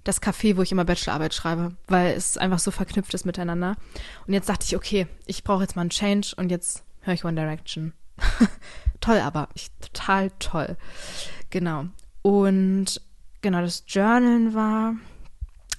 [0.04, 3.76] das Café, wo ich immer Bachelorarbeit schreibe, weil es einfach so verknüpft ist miteinander.
[4.26, 7.24] Und jetzt dachte ich, okay, ich brauche jetzt mal einen Change und jetzt höre ich
[7.24, 7.92] One Direction.
[9.00, 10.76] toll aber, ich, total toll.
[11.50, 11.86] Genau.
[12.22, 13.00] Und
[13.42, 14.94] genau, das Journalen war.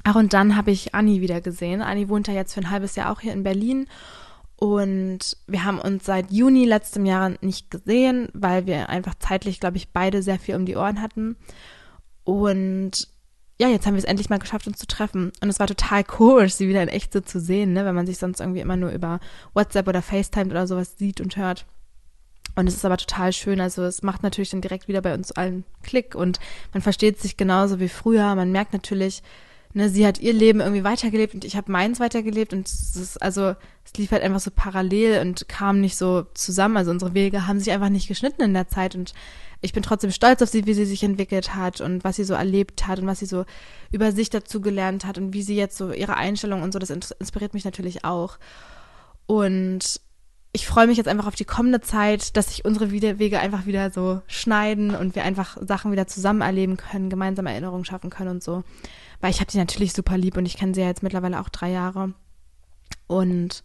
[0.03, 1.81] Ach, und dann habe ich Anni wieder gesehen.
[1.81, 3.87] Anni wohnt ja jetzt für ein halbes Jahr auch hier in Berlin.
[4.63, 9.77] Und wir haben uns seit Juni letztem Jahr nicht gesehen, weil wir einfach zeitlich, glaube
[9.77, 11.35] ich, beide sehr viel um die Ohren hatten.
[12.23, 13.07] Und
[13.59, 15.31] ja, jetzt haben wir es endlich mal geschafft, uns zu treffen.
[15.41, 17.85] Und es war total komisch, sie wieder in echt so zu sehen, ne?
[17.85, 19.19] wenn man sich sonst irgendwie immer nur über
[19.55, 21.65] WhatsApp oder FaceTime oder sowas sieht und hört.
[22.55, 23.61] Und es ist aber total schön.
[23.61, 26.39] Also es macht natürlich dann direkt wieder bei uns allen Klick und
[26.71, 28.35] man versteht sich genauso wie früher.
[28.35, 29.23] Man merkt natürlich,
[29.73, 33.21] ne, sie hat ihr Leben irgendwie weitergelebt und ich habe meins weitergelebt und es ist,
[33.21, 33.55] also
[33.85, 36.77] es lief halt einfach so parallel und kam nicht so zusammen.
[36.77, 39.13] Also unsere Wege haben sich einfach nicht geschnitten in der Zeit und
[39.61, 42.33] ich bin trotzdem stolz auf sie, wie sie sich entwickelt hat und was sie so
[42.33, 43.45] erlebt hat und was sie so
[43.91, 46.89] über sich dazu gelernt hat und wie sie jetzt so ihre Einstellung und so, das
[46.89, 48.37] inspiriert mich natürlich auch.
[49.27, 50.01] Und
[50.53, 53.91] ich freue mich jetzt einfach auf die kommende Zeit, dass sich unsere Wege einfach wieder
[53.91, 58.43] so schneiden und wir einfach Sachen wieder zusammen erleben können, gemeinsam Erinnerungen schaffen können und
[58.43, 58.63] so.
[59.21, 61.49] Weil ich habe sie natürlich super lieb und ich kenne sie ja jetzt mittlerweile auch
[61.49, 62.13] drei Jahre
[63.07, 63.63] und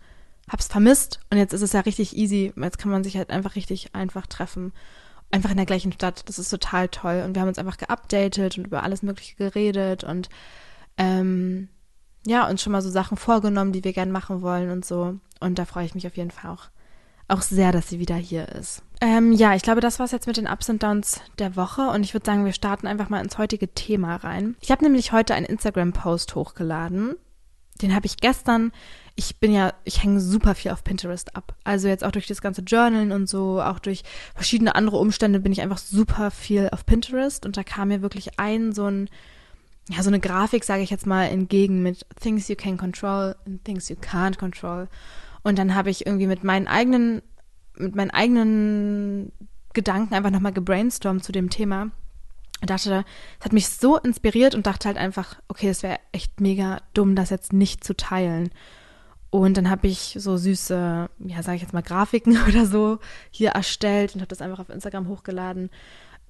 [0.49, 2.53] habe es vermisst und jetzt ist es ja richtig easy.
[2.57, 4.73] Jetzt kann man sich halt einfach richtig einfach treffen
[5.31, 6.29] einfach in der gleichen Stadt.
[6.29, 7.23] Das ist total toll.
[7.25, 10.29] Und wir haben uns einfach geupdatet und über alles Mögliche geredet und
[10.99, 11.69] ähm,
[12.27, 15.19] ja, uns schon mal so Sachen vorgenommen, die wir gern machen wollen und so.
[15.41, 16.69] Und da freue ich mich auf jeden Fall auch,
[17.29, 18.83] auch sehr, dass sie wieder hier ist.
[19.01, 21.83] Ähm, ja, ich glaube, das war es jetzt mit den Ups und Downs der Woche.
[21.89, 24.57] Und ich würde sagen, wir starten einfach mal ins heutige Thema rein.
[24.61, 27.15] Ich habe nämlich heute einen Instagram-Post hochgeladen.
[27.83, 28.73] Den habe ich gestern
[29.17, 31.57] ich bin ja, ich hänge super viel auf Pinterest ab.
[31.65, 35.53] Also jetzt auch durch das ganze Journalen und so, auch durch verschiedene andere Umstände bin
[35.53, 39.09] ich einfach super viel auf Pinterest und da kam mir wirklich ein so ein,
[39.89, 43.65] ja, so eine Grafik, sage ich jetzt mal, entgegen mit Things you can control and
[43.65, 44.87] Things you can't control.
[45.47, 47.23] Und dann habe ich irgendwie mit meinen eigenen,
[47.77, 49.31] mit meinen eigenen
[49.75, 51.93] Gedanken einfach nochmal gebrainstormt zu dem Thema.
[52.61, 53.05] Und dachte,
[53.39, 57.15] es hat mich so inspiriert und dachte halt einfach, okay, es wäre echt mega dumm,
[57.15, 58.51] das jetzt nicht zu teilen.
[59.31, 62.99] Und dann habe ich so süße, ja, sage ich jetzt mal, Grafiken oder so
[63.31, 65.71] hier erstellt und habe das einfach auf Instagram hochgeladen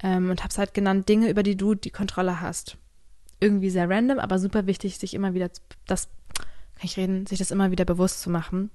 [0.02, 2.76] ähm, und habe es halt genannt, Dinge, über die du die Kontrolle hast.
[3.40, 5.48] Irgendwie sehr random, aber super wichtig, sich immer wieder,
[5.86, 6.08] das,
[6.74, 8.70] kann ich reden, sich das immer wieder bewusst zu machen.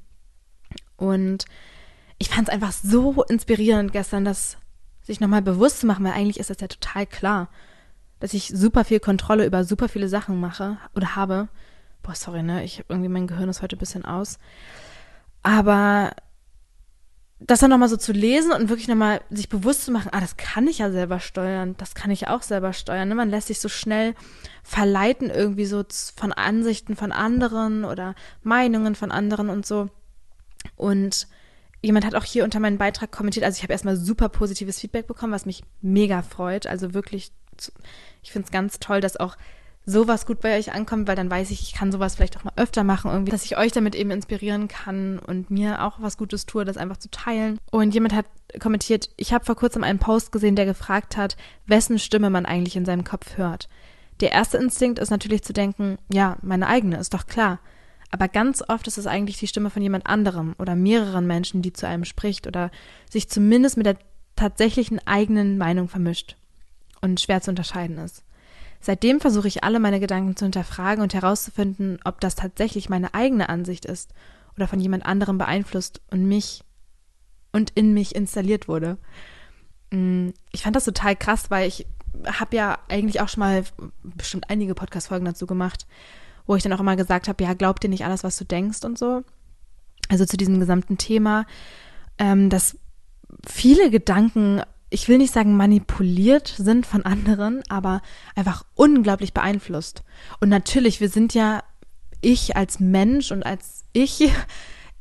[0.98, 1.46] Und
[2.18, 4.58] ich fand es einfach so inspirierend gestern, das
[5.02, 7.50] sich nochmal bewusst zu machen, weil eigentlich ist das ja total klar,
[8.20, 11.50] dass ich super viel Kontrolle über super viele Sachen mache oder habe
[12.04, 12.64] Boah, sorry, ne?
[12.64, 14.40] Ich habe irgendwie mein Gehirn ist heute ein bisschen aus.
[15.44, 16.12] Aber
[17.40, 20.38] das dann nochmal so zu lesen und wirklich nochmal sich bewusst zu machen, ah, das
[20.38, 23.10] kann ich ja selber steuern, das kann ich auch selber steuern.
[23.10, 23.16] Ne?
[23.16, 24.14] Man lässt sich so schnell
[24.64, 25.84] verleiten irgendwie so
[26.16, 29.90] von Ansichten von anderen oder Meinungen von anderen und so.
[30.82, 31.28] Und
[31.84, 35.06] jemand hat auch hier unter meinen Beitrag kommentiert, also ich habe erstmal super positives Feedback
[35.06, 36.65] bekommen, was mich mega freut.
[36.65, 37.32] Also wirklich,
[38.24, 39.38] ich finde es ganz toll, dass auch
[39.86, 42.54] sowas gut bei euch ankommt, weil dann weiß ich, ich kann sowas vielleicht auch mal
[42.56, 46.48] öfter machen, irgendwie, dass ich euch damit eben inspirieren kann und mir auch was Gutes
[46.48, 47.60] tue, das einfach zu teilen.
[47.70, 48.26] Und jemand hat
[48.60, 52.76] kommentiert, ich habe vor kurzem einen Post gesehen, der gefragt hat, wessen Stimme man eigentlich
[52.76, 53.70] in seinem Kopf hört.
[54.20, 57.60] Der erste Instinkt ist natürlich zu denken, ja, meine eigene, ist doch klar.
[58.12, 61.71] Aber ganz oft ist es eigentlich die Stimme von jemand anderem oder mehreren Menschen, die
[61.71, 62.69] zu einem spricht oder
[63.10, 63.97] sich zumindest mit der
[64.36, 66.36] tatsächlichen eigenen Meinung vermischt
[67.00, 68.24] und schwer zu unterscheiden ist.
[68.82, 73.47] Seitdem versuche ich alle meine Gedanken zu hinterfragen und herauszufinden, ob das tatsächlich meine eigene
[73.47, 74.13] Ansicht ist
[74.58, 76.63] oder von jemand anderem beeinflusst und mich
[77.52, 78.97] und in mich installiert wurde.
[79.91, 81.86] Mm, ich fand das total krass, weil ich
[82.26, 83.63] habe ja eigentlich auch schon mal
[84.04, 85.86] bestimmt einige Podcast-Folgen dazu gemacht,
[86.45, 88.84] wo ich dann auch immer gesagt habe, ja, glaub dir nicht alles, was du denkst
[88.84, 89.23] und so.
[90.10, 91.45] Also zu diesem gesamten Thema,
[92.17, 92.77] ähm, dass
[93.47, 94.62] viele Gedanken
[94.93, 98.01] ich will nicht sagen manipuliert sind von anderen, aber
[98.36, 100.04] einfach unglaublich beeinflusst.
[100.41, 101.63] Und natürlich, wir sind ja,
[102.19, 104.30] ich als Mensch und als ich,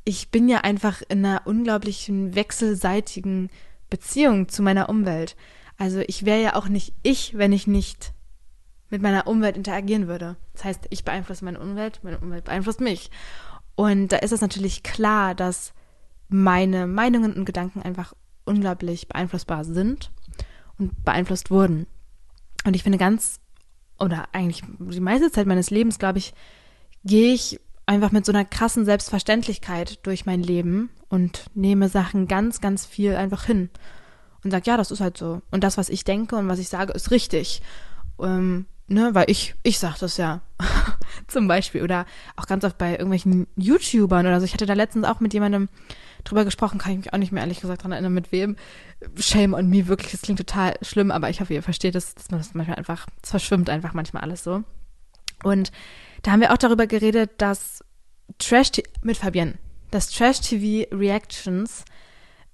[0.05, 3.51] ich bin ja einfach in einer unglaublichen wechselseitigen
[3.91, 5.37] Beziehung zu meiner Umwelt.
[5.77, 8.13] Also ich wäre ja auch nicht ich, wenn ich nicht
[8.91, 10.37] mit meiner Umwelt interagieren würde.
[10.53, 13.11] Das heißt, ich beeinflusse meine Umwelt, meine Umwelt beeinflusst mich.
[13.77, 15.73] Und da ist es natürlich klar, dass
[16.29, 20.11] meine Meinungen und Gedanken einfach unglaublich beeinflussbar sind
[20.79, 21.87] und beeinflusst wurden.
[22.65, 23.41] Und ich finde ganz,
[23.99, 26.35] oder eigentlich die meiste Zeit meines Lebens, glaube ich,
[27.05, 32.61] gehe ich einfach mit so einer krassen Selbstverständlichkeit durch mein Leben und nehme Sachen ganz,
[32.61, 33.71] ganz viel einfach hin
[34.45, 35.43] und sage, ja, das ist halt so.
[35.51, 37.63] Und das, was ich denke und was ich sage, ist richtig.
[38.21, 40.43] Ähm, ne, weil ich, ich sage das ja.
[41.27, 41.83] Zum Beispiel.
[41.83, 44.45] Oder auch ganz oft bei irgendwelchen YouTubern oder so.
[44.45, 45.69] Ich hatte da letztens auch mit jemandem
[46.25, 48.57] drüber gesprochen, kann ich mich auch nicht mehr ehrlich gesagt daran erinnern, mit wem.
[49.17, 52.31] Shame on me, wirklich, das klingt total schlimm, aber ich hoffe, ihr versteht es, dass
[52.31, 54.63] man das manchmal einfach, es verschwimmt einfach manchmal alles so.
[55.43, 55.73] Und
[56.23, 57.83] da haben wir auch darüber geredet, dass
[58.39, 58.73] Trash
[59.03, 59.55] mit Fabienne,
[59.91, 61.85] dass Trash TV Reactions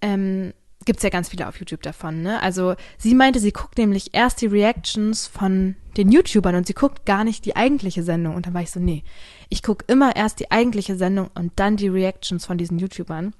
[0.00, 0.52] ähm,
[0.84, 2.40] gibt es ja ganz viele auf YouTube davon, ne?
[2.42, 7.06] Also sie meinte, sie guckt nämlich erst die Reactions von den YouTubern und sie guckt
[7.06, 8.34] gar nicht die eigentliche Sendung.
[8.34, 9.02] Und dann war ich so, nee,
[9.48, 13.34] ich gucke immer erst die eigentliche Sendung und dann die Reactions von diesen YouTubern.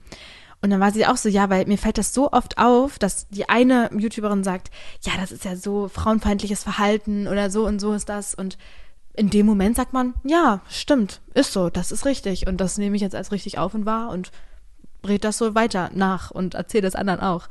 [0.62, 3.28] Und dann war sie auch so, ja, weil mir fällt das so oft auf, dass
[3.28, 4.70] die eine YouTuberin sagt,
[5.02, 8.34] ja, das ist ja so frauenfeindliches Verhalten oder so und so ist das.
[8.34, 8.56] Und
[9.14, 12.46] in dem Moment sagt man, ja, stimmt, ist so, das ist richtig.
[12.46, 14.32] Und das nehme ich jetzt als richtig auf und wahr und
[15.08, 17.48] red das so weiter nach und erzähle das anderen auch.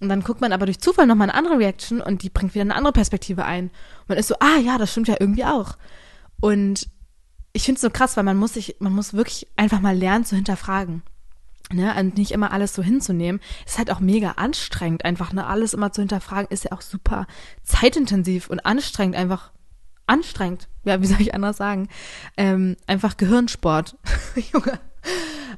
[0.00, 2.62] Und dann guckt man aber durch Zufall nochmal eine andere Reaction und die bringt wieder
[2.62, 3.66] eine andere Perspektive ein.
[3.66, 5.76] Und man ist so, ah ja, das stimmt ja irgendwie auch.
[6.40, 6.88] Und
[7.52, 10.24] ich finde es so krass, weil man muss sich, man muss wirklich einfach mal lernen
[10.24, 11.02] zu hinterfragen.
[11.70, 13.40] Ne, und nicht immer alles so hinzunehmen.
[13.64, 17.26] Ist halt auch mega anstrengend, einfach ne, alles immer zu hinterfragen, ist ja auch super
[17.62, 19.52] zeitintensiv und anstrengend, einfach
[20.06, 20.68] anstrengend.
[20.84, 21.88] Ja, wie soll ich anders sagen?
[22.36, 23.96] Ähm, einfach Gehirnsport.
[24.52, 24.80] Junge.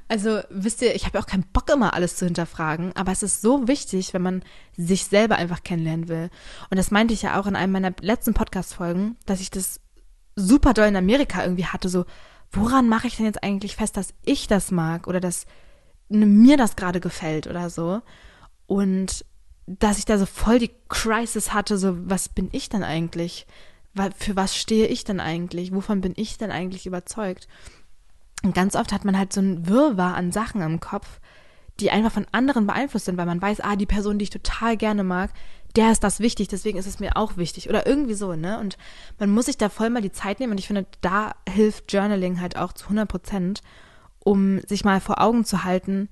[0.08, 3.22] Also wisst ihr, ich habe ja auch keinen Bock immer alles zu hinterfragen, aber es
[3.22, 4.42] ist so wichtig, wenn man
[4.76, 6.30] sich selber einfach kennenlernen will.
[6.70, 9.80] Und das meinte ich ja auch in einem meiner letzten Podcast-Folgen, dass ich das
[10.36, 12.04] super doll in Amerika irgendwie hatte, so,
[12.52, 15.46] woran mache ich denn jetzt eigentlich fest, dass ich das mag oder dass
[16.08, 18.02] mir das gerade gefällt oder so.
[18.66, 19.24] Und
[19.66, 23.46] dass ich da so voll die Crisis hatte, so, was bin ich denn eigentlich?
[24.18, 25.72] Für was stehe ich denn eigentlich?
[25.72, 27.48] Wovon bin ich denn eigentlich überzeugt?
[28.44, 31.18] Und ganz oft hat man halt so ein Wirrwarr an Sachen im Kopf,
[31.80, 34.76] die einfach von anderen beeinflusst sind, weil man weiß, ah, die Person, die ich total
[34.76, 35.32] gerne mag,
[35.76, 37.68] der ist das wichtig, deswegen ist es mir auch wichtig.
[37.68, 38.60] Oder irgendwie so, ne?
[38.60, 38.76] Und
[39.18, 42.40] man muss sich da voll mal die Zeit nehmen und ich finde, da hilft Journaling
[42.40, 43.62] halt auch zu 100 Prozent,
[44.20, 46.08] um sich mal vor Augen zu halten,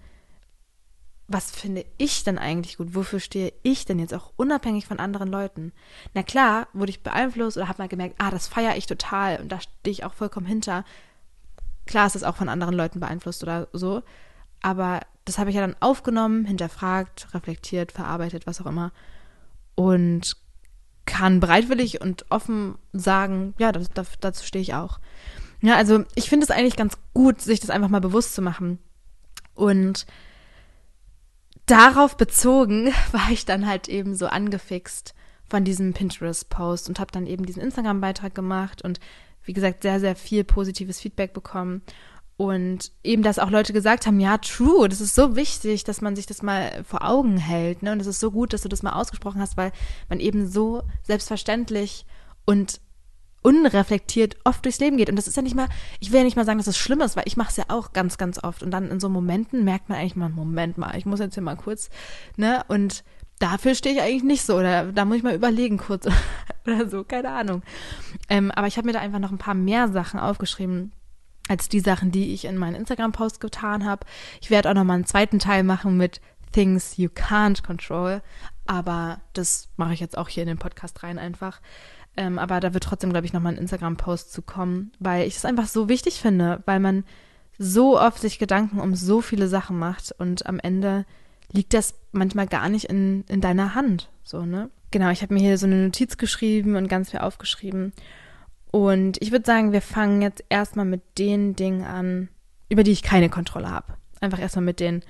[1.29, 2.95] was finde ich denn eigentlich gut?
[2.95, 5.73] Wofür stehe ich denn jetzt auch unabhängig von anderen Leuten?
[6.15, 9.51] Na klar, wurde ich beeinflusst oder habe mal gemerkt, ah, das feiere ich total und
[9.51, 10.85] da stehe ich auch vollkommen hinter.
[11.87, 14.03] Klar ist es auch von anderen Leuten beeinflusst oder so,
[14.61, 18.93] aber das habe ich ja dann aufgenommen, hinterfragt, reflektiert, verarbeitet, was auch immer
[19.75, 20.37] und
[21.05, 25.01] kann bereitwillig und offen sagen, ja, das, das, dazu stehe ich auch.
[25.61, 28.79] Ja, also ich finde es eigentlich ganz gut, sich das einfach mal bewusst zu machen.
[29.55, 30.07] Und
[31.67, 35.15] darauf bezogen war ich dann halt eben so angefixt
[35.49, 39.01] von diesem Pinterest-Post und habe dann eben diesen Instagram-Beitrag gemacht und
[39.45, 41.83] wie gesagt, sehr, sehr viel positives Feedback bekommen.
[42.37, 46.17] Und eben, dass auch Leute gesagt haben, ja, true, das ist so wichtig, dass man
[46.17, 47.83] sich das mal vor Augen hält.
[47.83, 47.93] Ne?
[47.93, 49.71] Und es ist so gut, dass du das mal ausgesprochen hast, weil
[50.09, 52.05] man eben so selbstverständlich
[52.45, 52.81] und
[53.43, 55.11] unreflektiert oft durchs Leben geht.
[55.11, 55.69] Und das ist ja nicht mal,
[56.01, 57.57] ich will ja nicht mal sagen, dass es das schlimm ist, weil ich mache es
[57.57, 58.63] ja auch ganz, ganz oft.
[58.63, 61.43] Und dann in so Momenten merkt man eigentlich mal, Moment mal, ich muss jetzt hier
[61.43, 61.91] mal kurz,
[62.37, 62.65] ne?
[62.69, 63.05] Und
[63.43, 64.57] dafür stehe ich eigentlich nicht so.
[64.57, 66.07] Oder da muss ich mal überlegen kurz
[66.67, 67.63] oder so, keine Ahnung.
[68.29, 70.93] Ähm, aber ich habe mir da einfach noch ein paar mehr Sachen aufgeschrieben
[71.49, 74.07] als die Sachen, die ich in meinen Instagram-Post getan habe.
[74.41, 76.21] Ich werde auch noch mal einen zweiten Teil machen mit
[76.53, 78.23] Things You Can't Control.
[78.67, 81.61] Aber das mache ich jetzt auch hier in den Podcast rein einfach.
[82.17, 85.45] Ähm, aber da wird trotzdem, glaube ich, nochmal ein Instagram-Post zu kommen, weil ich es
[85.45, 87.05] einfach so wichtig finde, weil man
[87.59, 91.07] so oft sich Gedanken um so viele Sachen macht und am Ende
[91.53, 94.09] liegt das manchmal gar nicht in, in deiner Hand.
[94.25, 94.71] So, ne?
[94.91, 97.93] Genau, ich habe mir hier so eine Notiz geschrieben und ganz viel aufgeschrieben.
[98.71, 102.29] Und ich würde sagen, wir fangen jetzt erstmal mit den Dingen an,
[102.69, 103.95] über die ich keine Kontrolle habe.
[104.21, 105.03] Einfach erstmal mit den,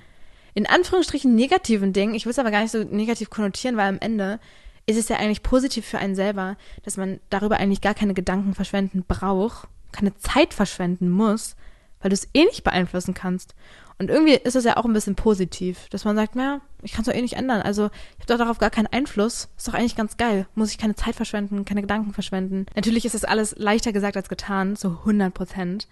[0.53, 2.13] in Anführungsstrichen, negativen Dingen.
[2.13, 4.39] Ich will es aber gar nicht so negativ konnotieren, weil am Ende
[4.85, 8.53] ist es ja eigentlich positiv für einen selber, dass man darüber eigentlich gar keine Gedanken
[8.53, 11.55] verschwenden braucht, keine Zeit verschwenden muss,
[12.01, 13.55] weil du es eh nicht beeinflussen kannst.
[13.99, 17.01] Und irgendwie ist es ja auch ein bisschen positiv, dass man sagt, naja, ich kann
[17.01, 17.61] es doch eh nicht ändern.
[17.61, 19.49] Also ich habe doch darauf gar keinen Einfluss.
[19.55, 20.47] Ist doch eigentlich ganz geil.
[20.55, 22.65] Muss ich keine Zeit verschwenden, keine Gedanken verschwenden.
[22.75, 25.87] Natürlich ist das alles leichter gesagt als getan, so 100 Prozent.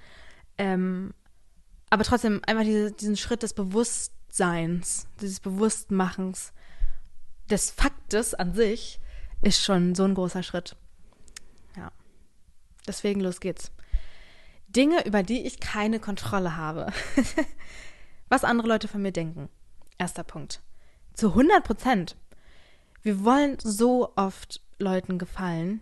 [0.58, 1.14] Ähm,
[1.90, 6.54] aber trotzdem einfach diese, diesen Schritt des Bewusstseins, dieses Bewusstmachens,
[7.50, 9.00] des Faktes an sich
[9.42, 10.76] ist schon so ein großer Schritt.
[11.76, 11.92] Ja.
[12.88, 13.72] Deswegen los geht's.
[14.68, 16.88] Dinge, über die ich keine Kontrolle habe.
[18.32, 19.50] Was andere Leute von mir denken.
[19.98, 20.62] Erster Punkt.
[21.14, 22.16] Zu 100 Prozent.
[23.02, 25.82] Wir wollen so oft Leuten gefallen.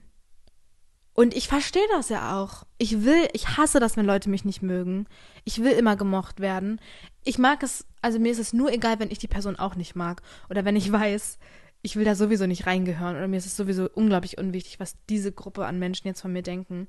[1.14, 2.66] Und ich verstehe das ja auch.
[2.80, 5.06] Ich will, ich hasse das, wenn Leute mich nicht mögen.
[5.44, 6.82] Ich will immer gemocht werden.
[7.24, 9.96] Ich mag es, also mir ist es nur egal, wenn ich die Person auch nicht
[9.96, 10.24] mag.
[10.50, 11.38] Oder wenn ich weiß,
[11.84, 15.32] ich will da sowieso nicht reingehören oder mir ist es sowieso unglaublich unwichtig, was diese
[15.32, 16.88] Gruppe an Menschen jetzt von mir denken.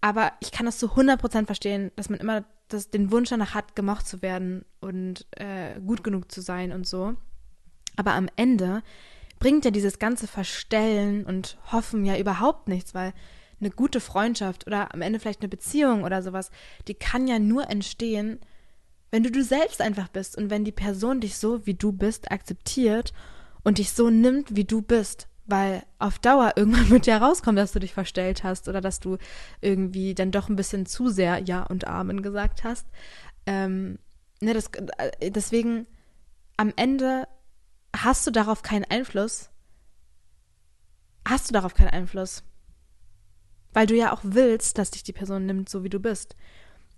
[0.00, 3.76] Aber ich kann das zu 100% verstehen, dass man immer das, den Wunsch danach hat,
[3.76, 7.14] gemocht zu werden und äh, gut genug zu sein und so.
[7.96, 8.82] Aber am Ende
[9.38, 13.12] bringt ja dieses ganze Verstellen und Hoffen ja überhaupt nichts, weil
[13.60, 16.50] eine gute Freundschaft oder am Ende vielleicht eine Beziehung oder sowas,
[16.88, 18.40] die kann ja nur entstehen,
[19.10, 22.30] Wenn du du selbst einfach bist und wenn die Person dich so, wie du bist,
[22.30, 23.12] akzeptiert
[23.64, 27.72] und dich so nimmt, wie du bist, weil auf Dauer irgendwann mit dir rauskommt, dass
[27.72, 29.18] du dich verstellt hast oder dass du
[29.60, 32.86] irgendwie dann doch ein bisschen zu sehr Ja und Amen gesagt hast.
[33.46, 33.98] Ähm,
[34.40, 35.86] ne, das, äh, deswegen
[36.56, 37.26] am Ende
[37.96, 39.50] hast du darauf keinen Einfluss.
[41.26, 42.42] Hast du darauf keinen Einfluss.
[43.72, 46.36] Weil du ja auch willst, dass dich die Person nimmt, so wie du bist.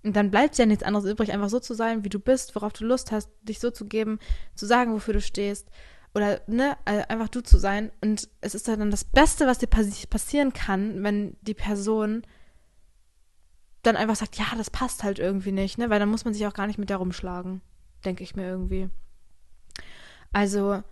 [0.03, 2.73] Und dann bleibt ja nichts anderes übrig, einfach so zu sein, wie du bist, worauf
[2.73, 4.19] du Lust hast, dich so zu geben,
[4.55, 5.69] zu sagen, wofür du stehst.
[6.15, 7.91] Oder, ne, äh, einfach du zu sein.
[8.03, 12.23] Und es ist dann das Beste, was dir passieren kann, wenn die Person
[13.83, 15.91] dann einfach sagt, ja, das passt halt irgendwie nicht, ne?
[15.91, 17.63] Weil dann muss man sich auch gar nicht mit der rumschlagen,
[18.05, 18.89] denke ich mir irgendwie.
[20.33, 20.83] Also,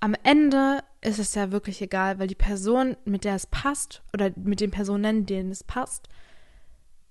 [0.00, 4.30] am Ende ist es ja wirklich egal, weil die Person, mit der es passt, oder
[4.36, 6.08] mit den Personen, denen es passt,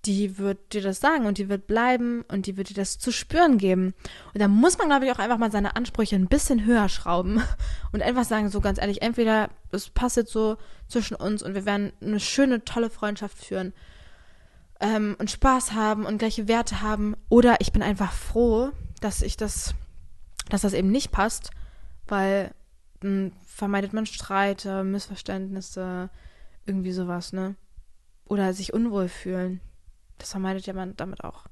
[0.05, 3.11] die wird dir das sagen und die wird bleiben und die wird dir das zu
[3.11, 3.93] spüren geben.
[4.33, 7.43] Und da muss man, glaube ich, auch einfach mal seine Ansprüche ein bisschen höher schrauben
[7.91, 10.57] und einfach sagen, so ganz ehrlich, entweder es passt jetzt so
[10.87, 13.73] zwischen uns und wir werden eine schöne, tolle Freundschaft führen
[14.79, 19.37] ähm, und Spaß haben und gleiche Werte haben, oder ich bin einfach froh, dass ich
[19.37, 19.73] das,
[20.49, 21.51] dass das eben nicht passt,
[22.07, 22.53] weil
[23.01, 26.09] dann vermeidet man Streite, Missverständnisse,
[26.65, 27.55] irgendwie sowas, ne?
[28.25, 29.59] Oder sich unwohl fühlen.
[30.19, 31.45] Das vermeidet ja man damit auch.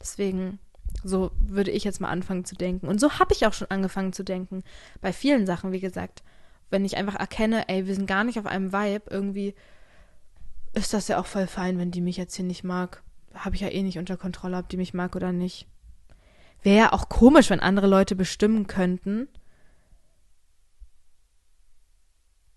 [0.00, 0.58] Deswegen,
[1.04, 2.88] so würde ich jetzt mal anfangen zu denken.
[2.88, 4.62] Und so habe ich auch schon angefangen zu denken.
[5.00, 6.22] Bei vielen Sachen, wie gesagt.
[6.70, 9.54] Wenn ich einfach erkenne, ey, wir sind gar nicht auf einem Vibe, irgendwie
[10.72, 13.02] ist das ja auch voll fein, wenn die mich jetzt hier nicht mag.
[13.34, 15.68] Habe ich ja eh nicht unter Kontrolle, ob die mich mag oder nicht.
[16.62, 19.28] Wäre ja auch komisch, wenn andere Leute bestimmen könnten.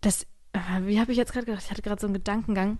[0.02, 1.64] Das, äh, wie habe ich jetzt gerade gedacht?
[1.64, 2.78] Ich hatte gerade so einen Gedankengang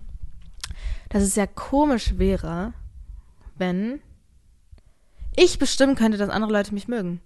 [1.10, 2.72] dass es ja komisch wäre,
[3.56, 4.00] wenn
[5.36, 7.20] ich bestimmen könnte, dass andere Leute mich mögen.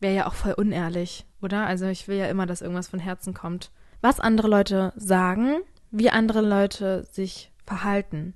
[0.00, 1.66] Wäre ja auch voll unehrlich, oder?
[1.66, 3.70] Also ich will ja immer, dass irgendwas von Herzen kommt.
[4.00, 5.58] Was andere Leute sagen,
[5.90, 8.34] wie andere Leute sich verhalten.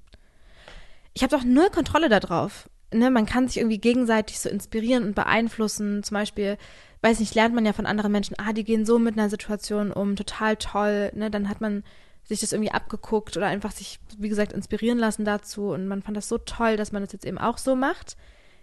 [1.15, 2.69] Ich habe doch null Kontrolle darauf.
[2.93, 6.03] Ne, man kann sich irgendwie gegenseitig so inspirieren und beeinflussen.
[6.03, 6.59] Zum Beispiel,
[7.01, 9.93] weiß nicht, lernt man ja von anderen Menschen, ah, die gehen so mit einer Situation
[9.93, 11.13] um, total toll.
[11.15, 11.85] Ne, dann hat man
[12.25, 15.69] sich das irgendwie abgeguckt oder einfach sich, wie gesagt, inspirieren lassen dazu.
[15.69, 18.17] Und man fand das so toll, dass man das jetzt eben auch so macht.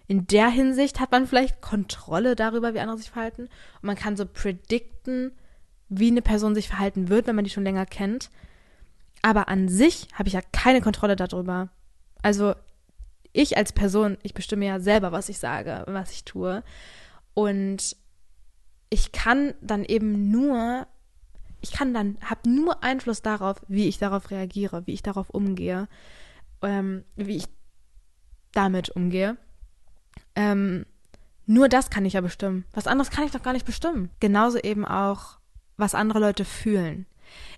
[0.07, 3.43] In der Hinsicht hat man vielleicht Kontrolle darüber, wie andere sich verhalten.
[3.43, 5.31] Und man kann so predikten,
[5.89, 8.29] wie eine Person sich verhalten wird, wenn man die schon länger kennt.
[9.21, 11.69] Aber an sich habe ich ja keine Kontrolle darüber.
[12.21, 12.55] Also
[13.33, 16.63] ich als Person, ich bestimme ja selber, was ich sage, was ich tue.
[17.33, 17.95] Und
[18.89, 20.87] ich kann dann eben nur
[21.61, 25.87] ich kann dann, habe nur Einfluss darauf, wie ich darauf reagiere, wie ich darauf umgehe,
[26.61, 27.45] ähm, wie ich
[28.53, 29.37] damit umgehe.
[30.35, 30.85] Ähm,
[31.45, 32.65] nur das kann ich ja bestimmen.
[32.73, 34.09] Was anderes kann ich doch gar nicht bestimmen.
[34.19, 35.39] Genauso eben auch,
[35.77, 37.05] was andere Leute fühlen.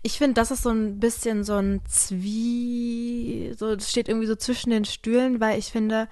[0.02, 4.36] Ich finde, das ist so ein bisschen so ein Zwie, so das steht irgendwie so
[4.36, 6.08] zwischen den Stühlen, weil ich finde,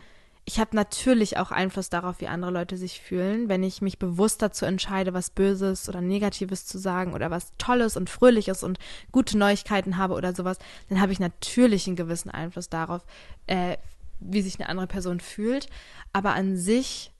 [0.49, 3.49] ich habe natürlich auch Einfluss darauf, wie andere Leute sich fühlen.
[3.49, 7.95] Wenn ich mich bewusst dazu entscheide, was Böses oder Negatives zu sagen oder was Tolles
[7.95, 8.79] und Fröhliches und
[9.11, 10.57] gute Neuigkeiten habe oder sowas,
[10.87, 13.05] dann habe ich natürlich einen gewissen Einfluss darauf,
[13.45, 13.77] äh,
[14.19, 15.67] wie sich eine andere Person fühlt.
[16.13, 17.13] Aber an sich,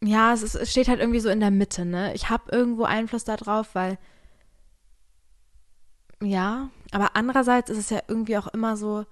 [0.00, 2.14] ja, es, ist, es steht halt irgendwie so in der Mitte, ne?
[2.14, 3.98] Ich habe irgendwo Einfluss darauf, weil,
[6.22, 9.06] ja, aber andererseits ist es ja irgendwie auch immer so,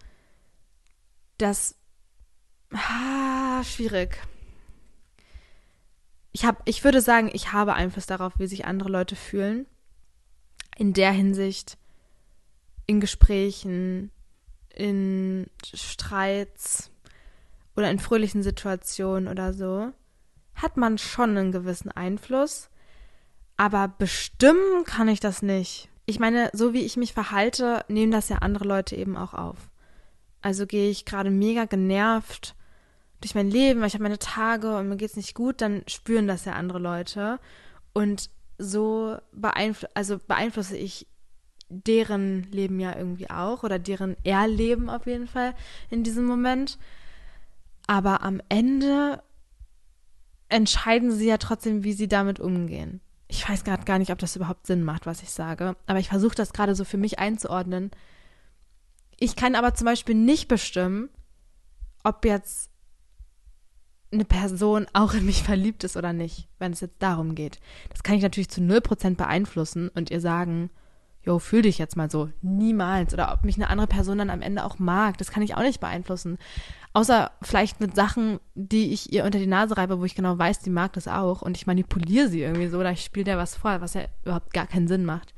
[1.38, 1.76] das
[2.72, 4.20] ah, schwierig.
[6.32, 9.66] Ich habe, ich würde sagen, ich habe Einfluss darauf, wie sich andere Leute fühlen.
[10.76, 11.78] In der Hinsicht,
[12.86, 14.10] in Gesprächen,
[14.68, 16.90] in Streits
[17.74, 19.92] oder in fröhlichen Situationen oder so,
[20.54, 22.68] hat man schon einen gewissen Einfluss.
[23.56, 25.88] Aber bestimmen kann ich das nicht.
[26.04, 29.56] Ich meine, so wie ich mich verhalte, nehmen das ja andere Leute eben auch auf.
[30.42, 32.54] Also gehe ich gerade mega genervt
[33.20, 35.82] durch mein Leben, weil ich habe meine Tage und mir geht es nicht gut, dann
[35.86, 37.40] spüren das ja andere Leute.
[37.92, 41.06] Und so beeinflu also beeinflusse ich
[41.68, 45.54] deren Leben ja irgendwie auch oder deren Erleben auf jeden Fall
[45.90, 46.78] in diesem Moment.
[47.86, 49.22] Aber am Ende
[50.48, 53.00] entscheiden sie ja trotzdem, wie sie damit umgehen.
[53.28, 56.08] Ich weiß gerade gar nicht, ob das überhaupt Sinn macht, was ich sage, aber ich
[56.08, 57.90] versuche das gerade so für mich einzuordnen,
[59.18, 61.08] ich kann aber zum Beispiel nicht bestimmen,
[62.04, 62.70] ob jetzt
[64.12, 67.58] eine Person auch in mich verliebt ist oder nicht, wenn es jetzt darum geht.
[67.90, 70.70] Das kann ich natürlich zu 0% beeinflussen und ihr sagen,
[71.26, 72.30] yo, fühl dich jetzt mal so.
[72.40, 73.12] Niemals.
[73.12, 75.62] Oder ob mich eine andere Person dann am Ende auch mag, das kann ich auch
[75.62, 76.38] nicht beeinflussen.
[76.92, 80.60] Außer vielleicht mit Sachen, die ich ihr unter die Nase reibe, wo ich genau weiß,
[80.60, 83.56] die mag das auch und ich manipuliere sie irgendwie so oder ich spiele der was
[83.56, 85.34] vor, was ja überhaupt gar keinen Sinn macht.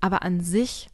[0.00, 0.90] Aber an sich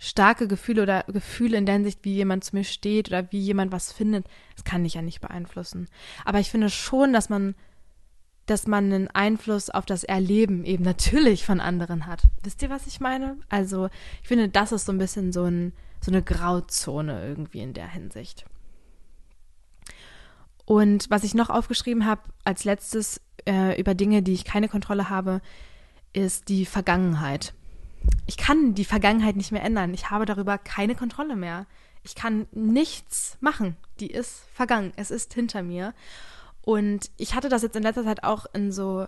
[0.00, 3.70] starke Gefühle oder Gefühle in der Hinsicht, wie jemand zu mir steht oder wie jemand
[3.70, 4.26] was findet,
[4.56, 5.88] das kann ich ja nicht beeinflussen.
[6.24, 7.54] Aber ich finde schon, dass man,
[8.46, 12.22] dass man einen Einfluss auf das Erleben eben natürlich von anderen hat.
[12.42, 13.36] Wisst ihr, was ich meine?
[13.50, 13.90] Also,
[14.22, 17.88] ich finde, das ist so ein bisschen so, ein, so eine Grauzone irgendwie in der
[17.88, 18.46] Hinsicht.
[20.64, 25.10] Und was ich noch aufgeschrieben habe als letztes äh, über Dinge, die ich keine Kontrolle
[25.10, 25.42] habe,
[26.14, 27.52] ist die Vergangenheit
[28.26, 29.94] ich kann die Vergangenheit nicht mehr ändern.
[29.94, 31.66] Ich habe darüber keine Kontrolle mehr.
[32.02, 33.76] Ich kann nichts machen.
[33.98, 34.92] Die ist vergangen.
[34.96, 35.94] Es ist hinter mir.
[36.62, 39.06] Und ich hatte das jetzt in letzter Zeit auch in so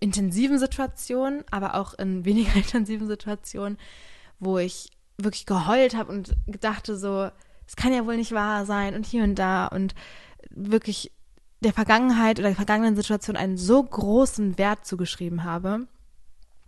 [0.00, 3.78] intensiven Situationen, aber auch in weniger intensiven Situationen,
[4.38, 7.30] wo ich wirklich geheult habe und dachte so,
[7.66, 9.94] es kann ja wohl nicht wahr sein und hier und da und
[10.48, 11.12] wirklich
[11.60, 15.86] der Vergangenheit oder der vergangenen Situation einen so großen Wert zugeschrieben habe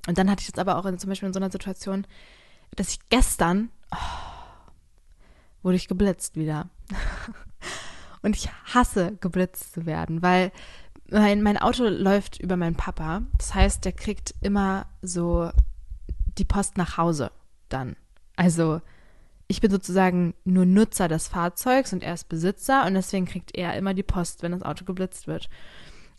[0.07, 2.07] und dann hatte ich jetzt aber auch in, zum Beispiel in so einer Situation,
[2.75, 3.97] dass ich gestern oh,
[5.63, 6.69] wurde ich geblitzt wieder.
[8.23, 10.53] und ich hasse geblitzt zu werden, weil
[11.11, 13.23] mein, mein Auto läuft über meinen Papa.
[13.39, 15.51] Das heißt, der kriegt immer so
[16.39, 17.31] die Post nach Hause
[17.69, 17.97] dann.
[18.37, 18.81] Also
[19.47, 23.77] ich bin sozusagen nur Nutzer des Fahrzeugs und er ist Besitzer und deswegen kriegt er
[23.77, 25.51] immer die Post, wenn das Auto geblitzt wird.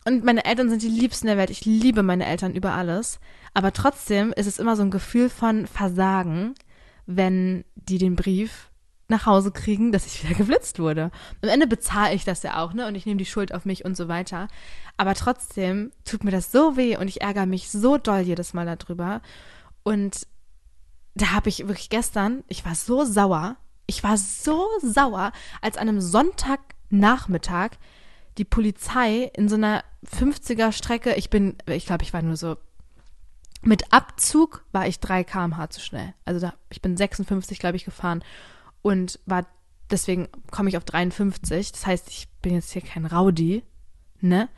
[0.06, 1.50] Und meine Eltern sind die liebsten der Welt.
[1.50, 3.20] Ich liebe meine Eltern über alles.
[3.54, 6.56] Aber trotzdem ist es immer so ein Gefühl von Versagen,
[7.06, 8.70] wenn die den Brief
[9.08, 11.12] nach Hause kriegen, dass ich wieder geblitzt wurde.
[11.42, 12.88] Am Ende bezahle ich das ja auch, ne?
[12.88, 14.48] Und ich nehme die Schuld auf mich und so weiter.
[14.98, 18.66] Aber trotzdem tut mir das so weh und ich ärgere mich so doll jedes Mal
[18.66, 19.22] darüber.
[19.84, 20.28] Und
[21.16, 23.58] da habe ich wirklich gestern, ich war so sauer.
[23.86, 25.32] Ich war so sauer,
[25.62, 27.72] als an einem Sonntagnachmittag
[28.38, 32.58] die Polizei in so einer 50er Strecke, ich bin, ich glaube, ich war nur so,
[33.62, 36.14] mit Abzug war ich 3 km/h zu schnell.
[36.26, 38.24] Also da, ich bin 56, glaube ich, gefahren
[38.82, 39.46] und war,
[39.90, 41.72] deswegen komme ich auf 53.
[41.72, 43.64] Das heißt, ich bin jetzt hier kein Rowdy,
[44.20, 44.50] ne?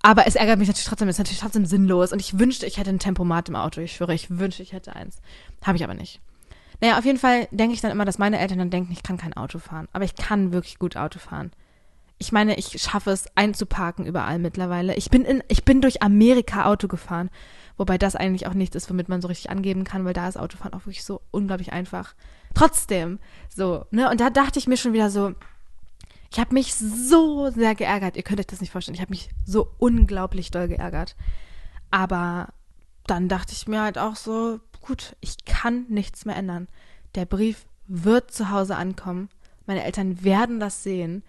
[0.00, 2.12] Aber es ärgert mich natürlich trotzdem, es ist natürlich trotzdem sinnlos.
[2.12, 3.80] Und ich wünschte, ich hätte ein Tempomat im Auto.
[3.80, 5.20] Ich schwöre, ich wünschte, ich hätte eins.
[5.64, 6.20] Habe ich aber nicht.
[6.80, 9.16] Naja, auf jeden Fall denke ich dann immer, dass meine Eltern dann denken, ich kann
[9.16, 9.88] kein Auto fahren.
[9.92, 11.50] Aber ich kann wirklich gut Auto fahren
[12.18, 14.96] ich meine, ich schaffe es einzuparken überall mittlerweile.
[14.96, 17.30] Ich bin in, ich bin durch Amerika Auto gefahren,
[17.76, 20.36] wobei das eigentlich auch nichts ist, womit man so richtig angeben kann, weil da ist
[20.36, 22.14] Autofahren auch wirklich so unglaublich einfach.
[22.54, 23.20] Trotzdem,
[23.54, 24.10] so, ne?
[24.10, 25.32] Und da dachte ich mir schon wieder so,
[26.30, 28.16] ich habe mich so sehr geärgert.
[28.16, 28.96] Ihr könnt euch das nicht vorstellen.
[28.96, 31.16] Ich habe mich so unglaublich doll geärgert.
[31.90, 32.48] Aber
[33.06, 36.68] dann dachte ich mir halt auch so, gut, ich kann nichts mehr ändern.
[37.14, 39.30] Der Brief wird zu Hause ankommen.
[39.66, 41.22] Meine Eltern werden das sehen.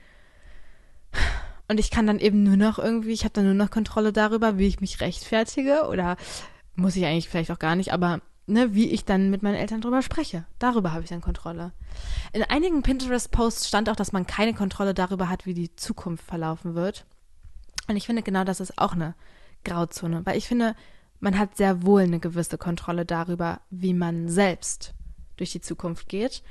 [1.68, 4.58] Und ich kann dann eben nur noch irgendwie, ich habe dann nur noch Kontrolle darüber,
[4.58, 6.18] wie ich mich rechtfertige oder
[6.76, 9.82] muss ich eigentlich vielleicht auch gar nicht, aber ne, wie ich dann mit meinen Eltern
[9.82, 10.46] drüber spreche.
[10.58, 11.72] Darüber habe ich dann Kontrolle.
[12.34, 16.74] In einigen Pinterest-Posts stand auch, dass man keine Kontrolle darüber hat, wie die Zukunft verlaufen
[16.76, 17.06] wird.
[17.88, 19.16] Und ich finde, genau das ist auch eine
[19.64, 20.76] Grauzone, weil ich finde,
[21.20, 24.94] man hat sehr wohl eine gewisse Kontrolle darüber, wie man selbst
[25.38, 26.44] durch die Zukunft geht,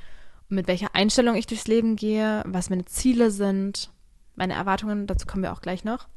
[0.47, 3.91] mit welcher Einstellung ich durchs Leben gehe, was meine Ziele sind,
[4.39, 6.07] meine Erwartungen, dazu kommen wir auch gleich noch.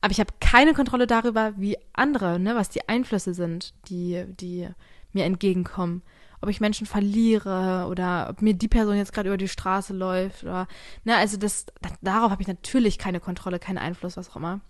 [0.00, 4.68] Aber ich habe keine Kontrolle darüber, wie andere, ne, was die Einflüsse sind, die, die
[5.12, 6.02] mir entgegenkommen.
[6.40, 10.42] Ob ich Menschen verliere oder ob mir die Person jetzt gerade über die Straße läuft
[10.42, 10.66] oder,
[11.04, 14.60] ne, also das, das darauf habe ich natürlich keine Kontrolle, keinen Einfluss, was auch immer.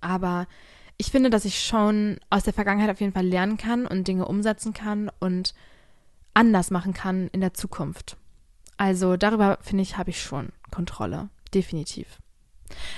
[0.00, 0.48] Aber
[0.96, 4.26] ich finde, dass ich schon aus der Vergangenheit auf jeden Fall lernen kann und Dinge
[4.26, 5.54] umsetzen kann und
[6.34, 8.16] anders machen kann in der Zukunft.
[8.76, 12.18] Also darüber finde ich, habe ich schon Kontrolle definitiv.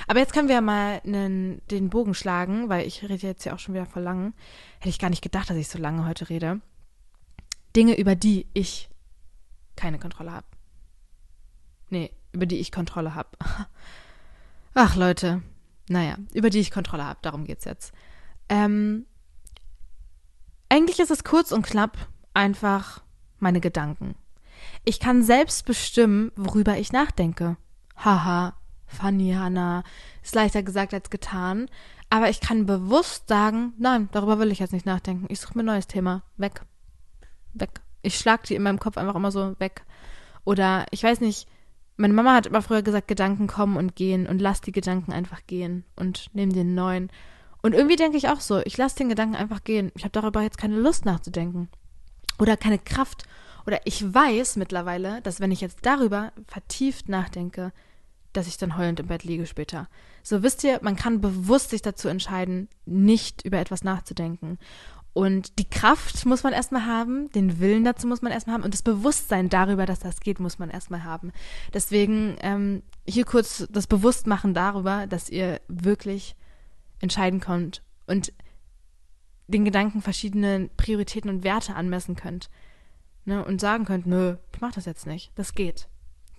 [0.07, 3.59] Aber jetzt können wir mal einen, den Bogen schlagen, weil ich rede jetzt ja auch
[3.59, 4.35] schon wieder vor lang.
[4.79, 6.61] Hätte ich gar nicht gedacht, dass ich so lange heute rede.
[7.77, 8.89] Dinge, über die ich
[9.77, 10.47] keine Kontrolle habe.
[11.89, 13.31] Nee, über die ich Kontrolle habe.
[14.75, 15.43] Ach, Leute.
[15.89, 17.93] Naja, über die ich Kontrolle habe, darum geht's jetzt.
[18.49, 19.07] Ähm,
[20.69, 23.03] eigentlich ist es kurz und knapp einfach
[23.39, 24.15] meine Gedanken.
[24.85, 27.57] Ich kann selbst bestimmen, worüber ich nachdenke
[28.05, 28.55] haha,
[28.87, 29.85] funny, Hannah,
[30.23, 31.69] ist leichter gesagt als getan.
[32.09, 35.27] Aber ich kann bewusst sagen, nein, darüber will ich jetzt nicht nachdenken.
[35.29, 36.23] Ich suche mir ein neues Thema.
[36.37, 36.63] Weg.
[37.55, 37.81] Weg.
[38.03, 39.85] Ich schlag die in meinem Kopf einfach immer so weg.
[40.45, 41.47] Oder ich weiß nicht,
[41.97, 45.47] meine Mama hat immer früher gesagt, Gedanken kommen und gehen und lass die Gedanken einfach
[45.47, 47.11] gehen und nehm den neuen.
[47.63, 49.93] Und irgendwie denke ich auch so, ich lasse den Gedanken einfach gehen.
[49.95, 51.69] Ich habe darüber jetzt keine Lust nachzudenken.
[52.39, 53.25] Oder keine Kraft.
[53.67, 57.73] Oder ich weiß mittlerweile, dass wenn ich jetzt darüber vertieft nachdenke,
[58.33, 59.89] dass ich dann heulend im Bett liege später.
[60.23, 64.59] So wisst ihr, man kann bewusst sich dazu entscheiden, nicht über etwas nachzudenken.
[65.13, 68.75] Und die Kraft muss man erstmal haben, den Willen dazu muss man erstmal haben und
[68.75, 71.33] das Bewusstsein darüber, dass das geht, muss man erstmal haben.
[71.75, 76.37] Deswegen ähm, hier kurz das Bewusstmachen darüber, dass ihr wirklich
[77.01, 78.33] entscheiden könnt und
[79.49, 82.49] den Gedanken verschiedene Prioritäten und Werte anmessen könnt.
[83.27, 85.31] Ne, und sagen könnt, nö, ich mach das jetzt nicht.
[85.35, 85.89] Das geht.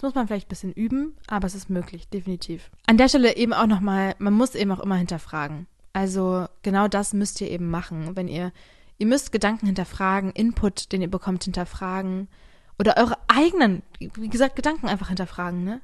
[0.01, 2.71] Das muss man vielleicht ein bisschen üben, aber es ist möglich, definitiv.
[2.87, 5.67] An der Stelle eben auch nochmal, man muss eben auch immer hinterfragen.
[5.93, 8.51] Also genau das müsst ihr eben machen, wenn ihr,
[8.97, 12.29] ihr müsst Gedanken hinterfragen, Input, den ihr bekommt, hinterfragen
[12.79, 15.81] oder eure eigenen, wie gesagt, Gedanken einfach hinterfragen, ne?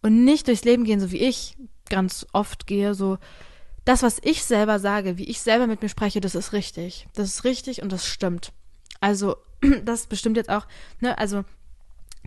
[0.00, 1.58] Und nicht durchs Leben gehen, so wie ich
[1.90, 3.18] ganz oft gehe, so
[3.84, 7.08] das, was ich selber sage, wie ich selber mit mir spreche, das ist richtig.
[7.14, 8.54] Das ist richtig und das stimmt.
[9.00, 9.36] Also,
[9.84, 10.66] das bestimmt jetzt auch,
[11.00, 11.44] ne, also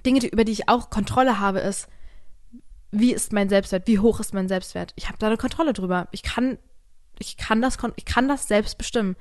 [0.05, 1.87] Dinge, die, über die ich auch Kontrolle habe, ist,
[2.91, 4.93] wie ist mein Selbstwert, wie hoch ist mein Selbstwert?
[4.95, 6.07] Ich habe da eine Kontrolle drüber.
[6.11, 6.57] Ich kann
[7.19, 9.15] ich kann das, ich kann das selbst bestimmen.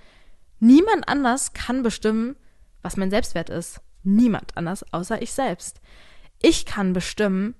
[0.60, 2.36] Niemand anders kann bestimmen,
[2.82, 3.80] was mein Selbstwert ist.
[4.02, 5.80] Niemand anders, außer ich selbst.
[6.40, 7.54] Ich kann bestimmen,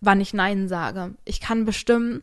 [0.00, 1.14] wann ich Nein sage.
[1.24, 2.22] Ich kann bestimmen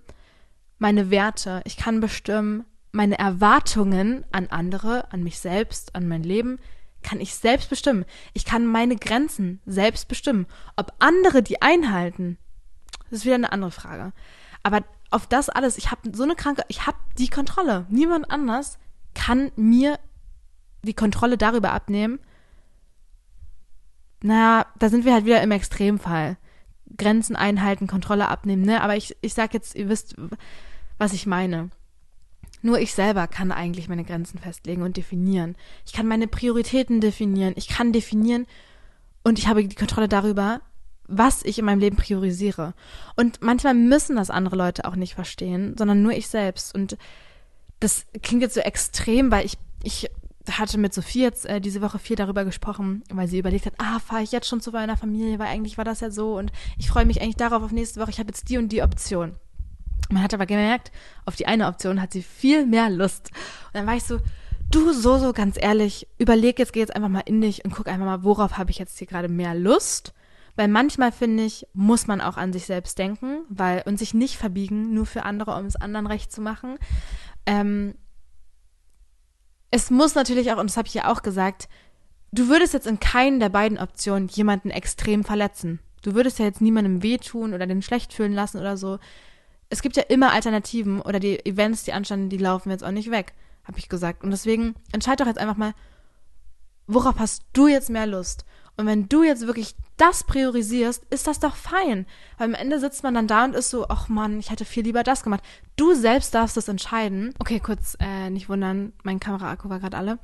[0.77, 1.61] meine Werte.
[1.65, 6.59] Ich kann bestimmen meine Erwartungen an andere, an mich selbst, an mein Leben.
[7.05, 8.03] Kann ich selbst bestimmen.
[8.33, 10.47] Ich kann meine Grenzen selbst bestimmen.
[10.75, 12.39] Ob andere die einhalten,
[13.11, 14.11] das ist wieder eine andere Frage.
[14.63, 17.85] Aber auf das alles, ich habe so eine kranke, ich habe die Kontrolle.
[17.89, 18.79] Niemand anders
[19.13, 19.99] kann mir
[20.81, 22.17] die Kontrolle darüber abnehmen.
[24.23, 26.37] Naja, da sind wir halt wieder im Extremfall.
[26.97, 28.81] Grenzen einhalten, Kontrolle abnehmen, ne?
[28.81, 30.15] Aber ich, ich sag jetzt, ihr wisst,
[30.97, 31.69] was ich meine.
[32.65, 35.55] Nur ich selber kann eigentlich meine Grenzen festlegen und definieren.
[35.85, 37.53] Ich kann meine Prioritäten definieren.
[37.57, 38.47] Ich kann definieren
[39.23, 40.61] und ich habe die Kontrolle darüber,
[41.07, 42.73] was ich in meinem Leben priorisiere.
[43.15, 46.73] Und manchmal müssen das andere Leute auch nicht verstehen, sondern nur ich selbst.
[46.73, 46.97] Und
[47.81, 50.09] das klingt jetzt so extrem, weil ich, ich
[50.49, 53.99] hatte mit Sophie jetzt äh, diese Woche viel darüber gesprochen, weil sie überlegt hat, ah,
[53.99, 56.89] fahre ich jetzt schon zu meiner Familie, weil eigentlich war das ja so und ich
[56.89, 59.35] freue mich eigentlich darauf auf nächste Woche, ich habe jetzt die und die Option.
[60.09, 60.91] Man hat aber gemerkt,
[61.25, 63.31] auf die eine Option hat sie viel mehr Lust.
[63.67, 64.19] Und dann war ich so,
[64.69, 67.87] du so, so ganz ehrlich, überleg jetzt, geh jetzt einfach mal in dich und guck
[67.87, 70.13] einfach mal, worauf habe ich jetzt hier gerade mehr Lust
[70.55, 74.37] weil manchmal, finde ich, muss man auch an sich selbst denken, weil und sich nicht
[74.37, 76.77] verbiegen, nur für andere, um es anderen recht zu machen.
[77.45, 77.95] Ähm,
[79.69, 81.67] es muss natürlich auch, und das habe ich ja auch gesagt,
[82.31, 85.79] du würdest jetzt in keinen der beiden Optionen jemanden extrem verletzen.
[86.01, 88.99] Du würdest ja jetzt niemandem wehtun oder den schlecht fühlen lassen oder so.
[89.69, 93.11] Es gibt ja immer Alternativen oder die Events, die anstanden, die laufen jetzt auch nicht
[93.11, 94.23] weg, habe ich gesagt.
[94.23, 95.73] Und deswegen entscheid doch jetzt einfach mal,
[96.87, 98.45] worauf hast du jetzt mehr Lust?
[98.77, 102.05] Und wenn du jetzt wirklich das priorisierst, ist das doch fein.
[102.37, 104.83] Weil am Ende sitzt man dann da und ist so, ach Mann, ich hätte viel
[104.83, 105.43] lieber das gemacht.
[105.77, 107.33] Du selbst darfst das entscheiden.
[107.39, 110.19] Okay, kurz, äh, nicht wundern, mein Kameraakku war gerade alle.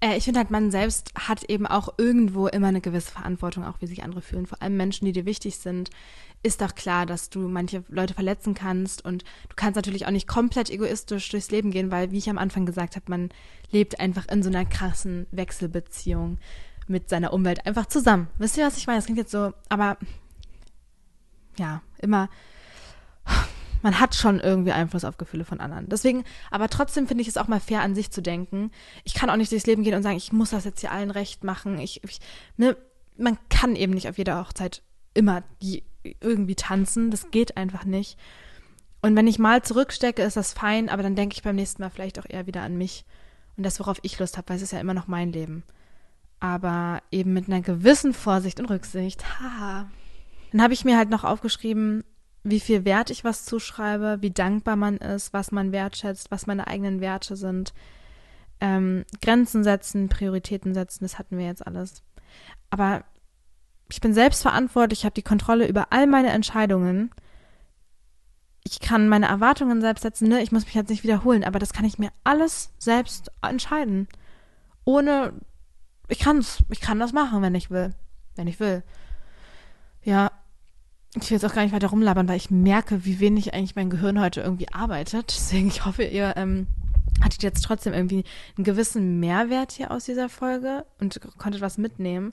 [0.00, 3.80] Äh, ich finde halt, man selbst hat eben auch irgendwo immer eine gewisse Verantwortung, auch
[3.80, 4.46] wie sich andere fühlen.
[4.46, 5.90] Vor allem Menschen, die dir wichtig sind,
[6.42, 10.26] ist doch klar, dass du manche Leute verletzen kannst und du kannst natürlich auch nicht
[10.26, 13.28] komplett egoistisch durchs Leben gehen, weil, wie ich am Anfang gesagt habe, man
[13.70, 16.38] lebt einfach in so einer krassen Wechselbeziehung
[16.88, 18.28] mit seiner Umwelt einfach zusammen.
[18.38, 18.98] Wisst ihr, was ich meine?
[18.98, 19.98] Das klingt jetzt so, aber
[21.58, 22.28] ja, immer,
[23.82, 25.88] man hat schon irgendwie Einfluss auf Gefühle von anderen.
[25.88, 28.72] Deswegen, aber trotzdem finde ich es auch mal fair, an sich zu denken.
[29.04, 31.10] Ich kann auch nicht durchs Leben gehen und sagen, ich muss das jetzt hier allen
[31.12, 31.78] recht machen.
[31.78, 32.18] Ich, ich
[32.56, 32.76] ne,
[33.16, 34.82] man kann eben nicht auf jeder Hochzeit
[35.14, 35.84] immer die
[36.20, 37.10] irgendwie tanzen.
[37.10, 38.18] Das geht einfach nicht.
[39.00, 41.90] Und wenn ich mal zurückstecke, ist das fein, aber dann denke ich beim nächsten Mal
[41.90, 43.04] vielleicht auch eher wieder an mich
[43.56, 45.64] und das, worauf ich Lust habe, weil es ist ja immer noch mein Leben
[46.42, 49.24] aber eben mit einer gewissen Vorsicht und Rücksicht.
[49.38, 49.88] Haha.
[50.50, 52.02] Dann habe ich mir halt noch aufgeschrieben,
[52.42, 56.66] wie viel Wert ich was zuschreibe, wie dankbar man ist, was man wertschätzt, was meine
[56.66, 57.72] eigenen Werte sind.
[58.60, 62.02] Ähm, Grenzen setzen, Prioritäten setzen, das hatten wir jetzt alles.
[62.70, 63.04] Aber
[63.92, 67.10] ich bin selbst verantwortlich, ich habe die Kontrolle über all meine Entscheidungen.
[68.64, 70.42] Ich kann meine Erwartungen selbst setzen, ne?
[70.42, 74.08] Ich muss mich jetzt nicht wiederholen, aber das kann ich mir alles selbst entscheiden.
[74.84, 75.34] Ohne
[76.08, 77.94] ich kann's, ich kann das machen, wenn ich will.
[78.34, 78.82] Wenn ich will.
[80.02, 80.32] Ja,
[81.14, 83.90] ich will jetzt auch gar nicht weiter rumlabern, weil ich merke, wie wenig eigentlich mein
[83.90, 85.36] Gehirn heute irgendwie arbeitet.
[85.36, 86.66] Deswegen, ich hoffe, ihr ähm,
[87.22, 88.24] hattet jetzt trotzdem irgendwie
[88.56, 92.32] einen gewissen Mehrwert hier aus dieser Folge und konntet was mitnehmen.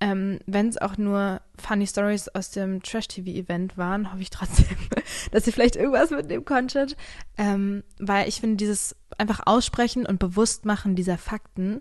[0.00, 4.76] Ähm, Wenn es auch nur Funny Stories aus dem Trash-TV-Event waren, hoffe ich trotzdem,
[5.30, 6.96] dass ihr vielleicht irgendwas mitnehmen konntet.
[7.38, 11.80] Ähm, weil ich finde, dieses einfach Aussprechen und Bewusstmachen dieser Fakten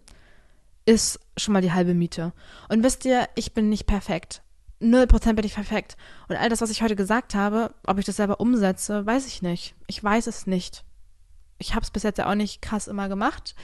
[0.85, 2.33] ist schon mal die halbe Miete.
[2.69, 4.41] Und wisst ihr, ich bin nicht perfekt.
[4.79, 5.95] Null Prozent bin ich perfekt.
[6.27, 9.41] Und all das, was ich heute gesagt habe, ob ich das selber umsetze, weiß ich
[9.41, 9.75] nicht.
[9.87, 10.83] Ich weiß es nicht.
[11.57, 13.55] Ich habe es bis jetzt ja auch nicht krass immer gemacht.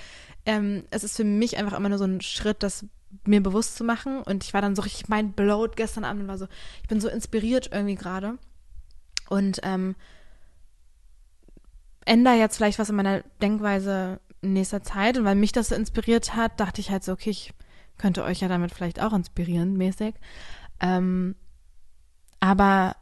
[0.45, 2.86] Ähm, es ist für mich einfach immer nur so ein Schritt, das
[3.26, 4.22] mir bewusst zu machen.
[4.24, 6.47] Und ich war dann so richtig mein blowed gestern Abend und war so,
[6.82, 8.38] ich bin so inspiriert irgendwie gerade.
[9.30, 9.95] Und ähm,
[12.05, 15.18] ändere jetzt vielleicht was in meiner Denkweise in nächster Zeit.
[15.18, 17.53] Und weil mich das so inspiriert hat, dachte ich halt so, okay, ich
[17.97, 20.16] könnte euch ja damit vielleicht auch inspirieren, mäßig.
[20.80, 21.36] Ähm,
[22.39, 22.95] aber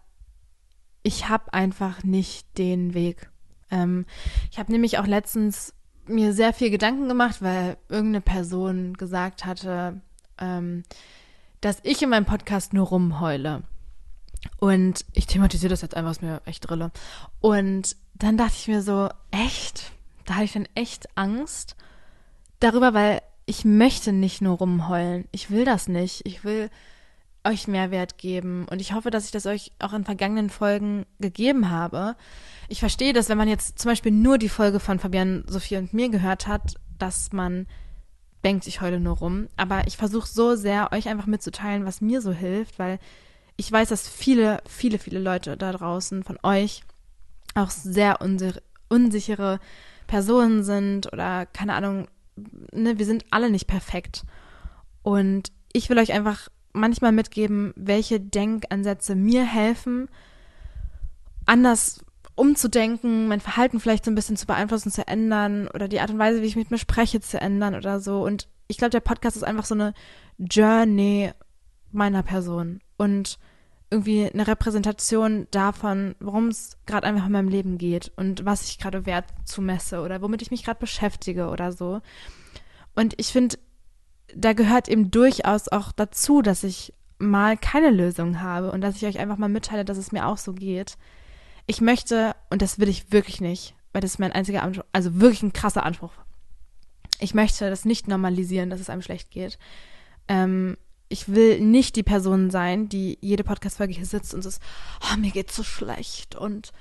[1.03, 3.30] ich habe einfach nicht den Weg.
[3.70, 4.05] Ähm,
[4.51, 5.74] ich habe nämlich auch letztens
[6.10, 10.01] mir sehr viel Gedanken gemacht, weil irgendeine Person gesagt hatte,
[10.39, 10.84] ähm,
[11.62, 13.64] dass ich in meinem Podcast nur rumheule.
[14.60, 16.91] Und ich thematisiere das jetzt einfach, was mir echt drille.
[17.41, 19.91] Und dann dachte ich mir so, echt?
[20.26, 21.76] Da hatte ich dann echt Angst
[22.60, 25.28] darüber, weil ich möchte nicht nur rumheulen.
[25.32, 26.26] Ich will das nicht.
[26.26, 26.70] Ich will
[27.48, 28.66] euch Mehrwert geben.
[28.70, 32.16] Und ich hoffe, dass ich das euch auch in vergangenen Folgen gegeben habe.
[32.68, 35.93] Ich verstehe dass wenn man jetzt zum Beispiel nur die Folge von Fabian, Sophie und
[35.93, 37.68] mir gehört hat, dass man
[38.43, 39.48] denkt, ich heule nur rum.
[39.58, 43.00] Aber ich versuche so sehr, euch einfach mitzuteilen, was mir so hilft, weil
[43.56, 46.84] ich weiß, dass viele, viele, viele Leute da draußen von euch
[47.56, 48.20] auch sehr
[48.89, 49.60] unsichere
[50.06, 52.08] Personen sind oder keine Ahnung,
[52.72, 54.24] ne, wir sind alle nicht perfekt.
[55.02, 60.09] Und ich will euch einfach manchmal mitgeben, welche Denkansätze mir helfen,
[61.45, 62.03] anders
[62.36, 66.19] umzudenken, mein Verhalten vielleicht so ein bisschen zu beeinflussen, zu ändern oder die Art und
[66.19, 68.23] Weise, wie ich mit mir spreche, zu ändern oder so.
[68.23, 69.93] Und ich glaube, der Podcast ist einfach so eine
[70.38, 71.32] Journey
[71.91, 73.39] meiner Person und
[73.89, 78.78] irgendwie eine Repräsentation davon, worum es gerade einfach in meinem Leben geht und was ich
[78.78, 82.01] gerade wert zu messe oder womit ich mich gerade beschäftige oder so.
[82.95, 83.57] Und ich finde,
[84.36, 89.05] da gehört eben durchaus auch dazu, dass ich mal keine Lösung habe und dass ich
[89.05, 90.97] euch einfach mal mitteile, dass es mir auch so geht.
[91.65, 95.19] Ich möchte, und das will ich wirklich nicht, weil das ist mein einziger Anspruch, also
[95.19, 96.13] wirklich ein krasser Anspruch.
[97.19, 99.57] Ich möchte das nicht normalisieren, dass es einem schlecht geht.
[100.28, 100.78] Ähm,
[101.09, 104.61] ich will nicht die Person sein, die jede Podcast-Folge hier sitzt und ist,
[105.01, 106.71] oh, mir geht's so schlecht und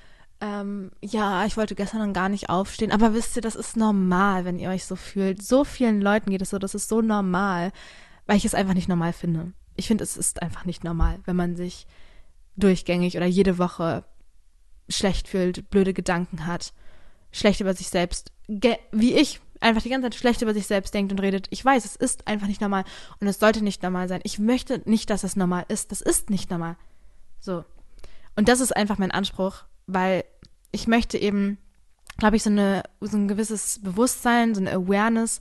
[0.41, 4.45] ähm, ja, ich wollte gestern dann gar nicht aufstehen, aber wisst ihr, das ist normal,
[4.45, 5.43] wenn ihr euch so fühlt.
[5.43, 7.73] So vielen Leuten geht es so, das ist so normal,
[8.27, 9.53] weil ich es einfach nicht normal finde.
[9.77, 11.87] Ich finde, es ist einfach nicht normal, wenn man sich
[12.57, 14.05] durchgängig oder jede Woche
[14.89, 16.73] schlecht fühlt, blöde Gedanken hat,
[17.33, 21.13] schlecht über sich selbst, wie ich, einfach die ganze Zeit schlecht über sich selbst denkt
[21.13, 21.47] und redet.
[21.51, 22.85] Ich weiß, es ist einfach nicht normal
[23.21, 24.21] und es sollte nicht normal sein.
[24.25, 25.93] Ich möchte nicht, dass es normal ist.
[25.93, 26.77] Das ist nicht normal.
[27.41, 27.65] So.
[28.37, 30.25] Und das ist einfach mein Anspruch weil
[30.73, 31.59] ich möchte eben,
[32.19, 35.41] glaube ich, so, eine, so ein gewisses Bewusstsein, so eine Awareness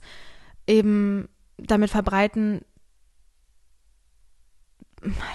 [0.66, 1.28] eben
[1.58, 2.62] damit verbreiten,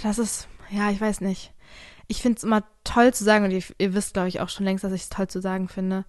[0.04, 1.54] das ist, ja, ich weiß nicht.
[2.08, 4.66] Ich finde es immer toll zu sagen, und ihr, ihr wisst, glaube ich, auch schon
[4.66, 6.06] längst, dass ich es toll zu sagen finde.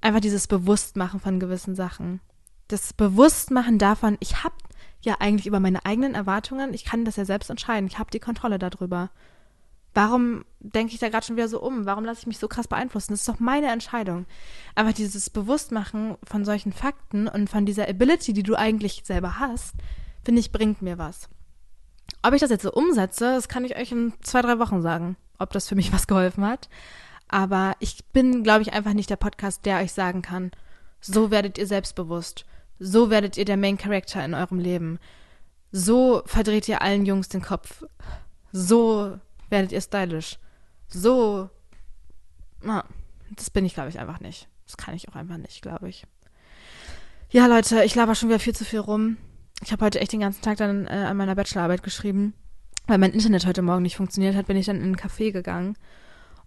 [0.00, 2.20] Einfach dieses Bewusstmachen von gewissen Sachen.
[2.68, 4.54] Das Bewusstmachen davon, ich habe
[5.00, 8.20] ja eigentlich über meine eigenen Erwartungen, ich kann das ja selbst entscheiden, ich habe die
[8.20, 9.10] Kontrolle darüber.
[9.96, 11.86] Warum denke ich da gerade schon wieder so um?
[11.86, 13.14] Warum lasse ich mich so krass beeinflussen?
[13.14, 14.26] Das ist doch meine Entscheidung.
[14.74, 19.72] Aber dieses Bewusstmachen von solchen Fakten und von dieser Ability, die du eigentlich selber hast,
[20.22, 21.30] finde ich, bringt mir was.
[22.22, 25.16] Ob ich das jetzt so umsetze, das kann ich euch in zwei, drei Wochen sagen,
[25.38, 26.68] ob das für mich was geholfen hat.
[27.28, 30.50] Aber ich bin, glaube ich, einfach nicht der Podcast, der euch sagen kann,
[31.00, 32.44] so werdet ihr selbstbewusst.
[32.78, 34.98] So werdet ihr der Main Character in eurem Leben.
[35.72, 37.82] So verdreht ihr allen Jungs den Kopf.
[38.52, 39.18] So
[39.50, 40.38] werdet ihr stylisch.
[40.88, 41.50] So,
[42.62, 42.84] na,
[43.34, 44.48] das bin ich, glaube ich, einfach nicht.
[44.66, 46.06] Das kann ich auch einfach nicht, glaube ich.
[47.30, 49.16] Ja, Leute, ich laber schon wieder viel zu viel rum.
[49.62, 52.34] Ich habe heute echt den ganzen Tag dann äh, an meiner Bachelorarbeit geschrieben.
[52.86, 55.76] Weil mein Internet heute Morgen nicht funktioniert hat, bin ich dann in ein Café gegangen.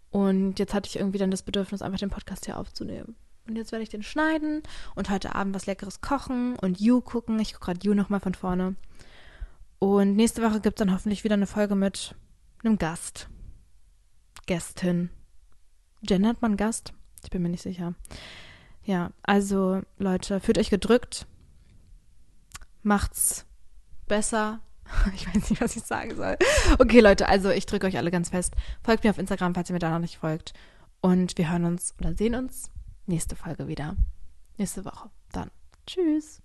[0.09, 3.15] Und jetzt hatte ich irgendwie dann das Bedürfnis, einfach den Podcast hier aufzunehmen.
[3.47, 4.63] Und jetzt werde ich den schneiden
[4.95, 7.39] und heute Abend was Leckeres kochen und You gucken.
[7.39, 8.75] Ich gucke gerade You nochmal von vorne.
[9.79, 12.15] Und nächste Woche gibt es dann hoffentlich wieder eine Folge mit
[12.63, 13.29] einem Gast.
[14.45, 15.09] Gästin.
[16.01, 16.93] Gendert man Gast?
[17.23, 17.93] Ich bin mir nicht sicher.
[18.83, 21.27] Ja, also Leute, fühlt euch gedrückt.
[22.83, 23.45] Macht's
[24.07, 24.61] besser.
[25.13, 26.35] Ich weiß nicht, was ich sagen soll.
[26.79, 28.55] Okay, Leute, also ich drücke euch alle ganz fest.
[28.81, 30.53] Folgt mir auf Instagram, falls ihr mir da noch nicht folgt.
[30.99, 32.71] Und wir hören uns oder sehen uns
[33.05, 33.95] nächste Folge wieder.
[34.57, 35.09] Nächste Woche.
[35.31, 35.51] Dann.
[35.85, 36.41] Tschüss.